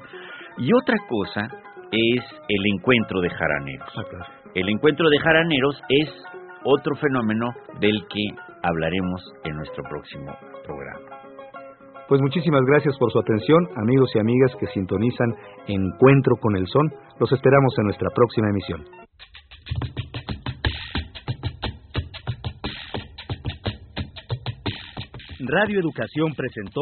y 0.58 0.72
otra 0.74 0.98
cosa 1.08 1.48
es 1.92 2.24
el 2.50 2.66
encuentro 2.76 3.22
de 3.22 3.30
jaraneros. 3.30 3.90
El 4.56 4.70
encuentro 4.70 5.10
de 5.10 5.20
jaraneros 5.20 5.82
es 5.90 6.10
otro 6.64 6.96
fenómeno 6.96 7.48
del 7.80 8.06
que 8.08 8.24
hablaremos 8.62 9.22
en 9.44 9.56
nuestro 9.56 9.84
próximo 9.90 10.36
programa. 10.64 11.13
Pues 12.08 12.22
muchísimas 12.22 12.62
gracias 12.66 12.98
por 12.98 13.12
su 13.12 13.20
atención, 13.20 13.66
amigos 13.78 14.12
y 14.14 14.20
amigas 14.20 14.52
que 14.60 14.68
sintonizan 14.68 15.34
Encuentro 15.68 16.36
con 16.36 16.56
el 16.58 16.68
Son. 16.68 16.92
Los 17.20 17.32
esperamos 17.32 17.74
en 17.78 17.86
nuestra 17.86 18.10
próxima 18.14 18.50
emisión. 18.50 18.84
Radio 25.46 25.80
Educación 25.80 26.34
presentó 26.36 26.82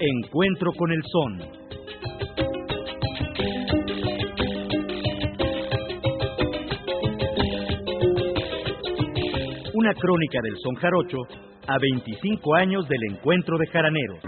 Encuentro 0.00 0.72
con 0.72 0.92
el 0.92 1.02
Son. 1.04 1.57
Una 9.88 9.98
crónica 9.98 10.38
del 10.42 10.54
son 10.62 10.74
jarocho 10.74 11.16
a 11.66 11.78
25 11.78 12.54
años 12.56 12.86
del 12.90 13.00
encuentro 13.10 13.56
de 13.56 13.66
jaraneros. 13.68 14.18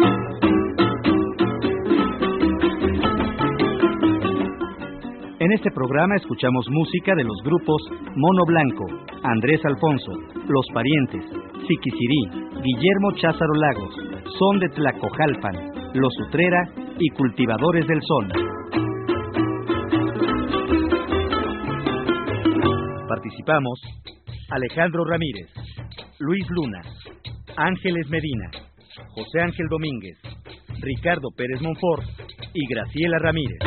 En 5.39 5.53
este 5.53 5.71
programa 5.75 6.17
escuchamos 6.17 6.65
música 6.71 7.15
de 7.15 7.25
los 7.25 7.37
grupos 7.45 7.83
Mono 8.17 8.45
Blanco, 8.47 8.87
Andrés 9.23 9.61
Alfonso, 9.67 10.13
Los 10.49 10.67
Parientes, 10.73 11.27
Siquisirí, 11.69 12.23
Guillermo 12.65 13.13
Cházaro 13.21 13.53
Lagos, 13.53 13.95
Son 14.39 14.61
de 14.61 14.69
Tlacojalpan, 14.71 15.93
Los 15.93 16.15
Utrera 16.27 16.73
y 16.99 17.11
Cultivadores 17.11 17.87
del 17.87 18.01
Son. 18.01 18.29
Participamos 23.07 23.79
Alejandro 24.51 25.05
Ramírez, 25.05 25.49
Luis 26.19 26.45
Luna, 26.51 26.81
Ángeles 27.57 28.09
Medina, 28.09 28.51
José 29.15 29.41
Ángel 29.43 29.67
Domínguez, 29.69 30.19
Ricardo 30.81 31.29
Pérez 31.37 31.61
Monfort, 31.61 32.05
y 32.55 32.67
Graciela 32.67 33.19
Ramírez. 33.19 33.59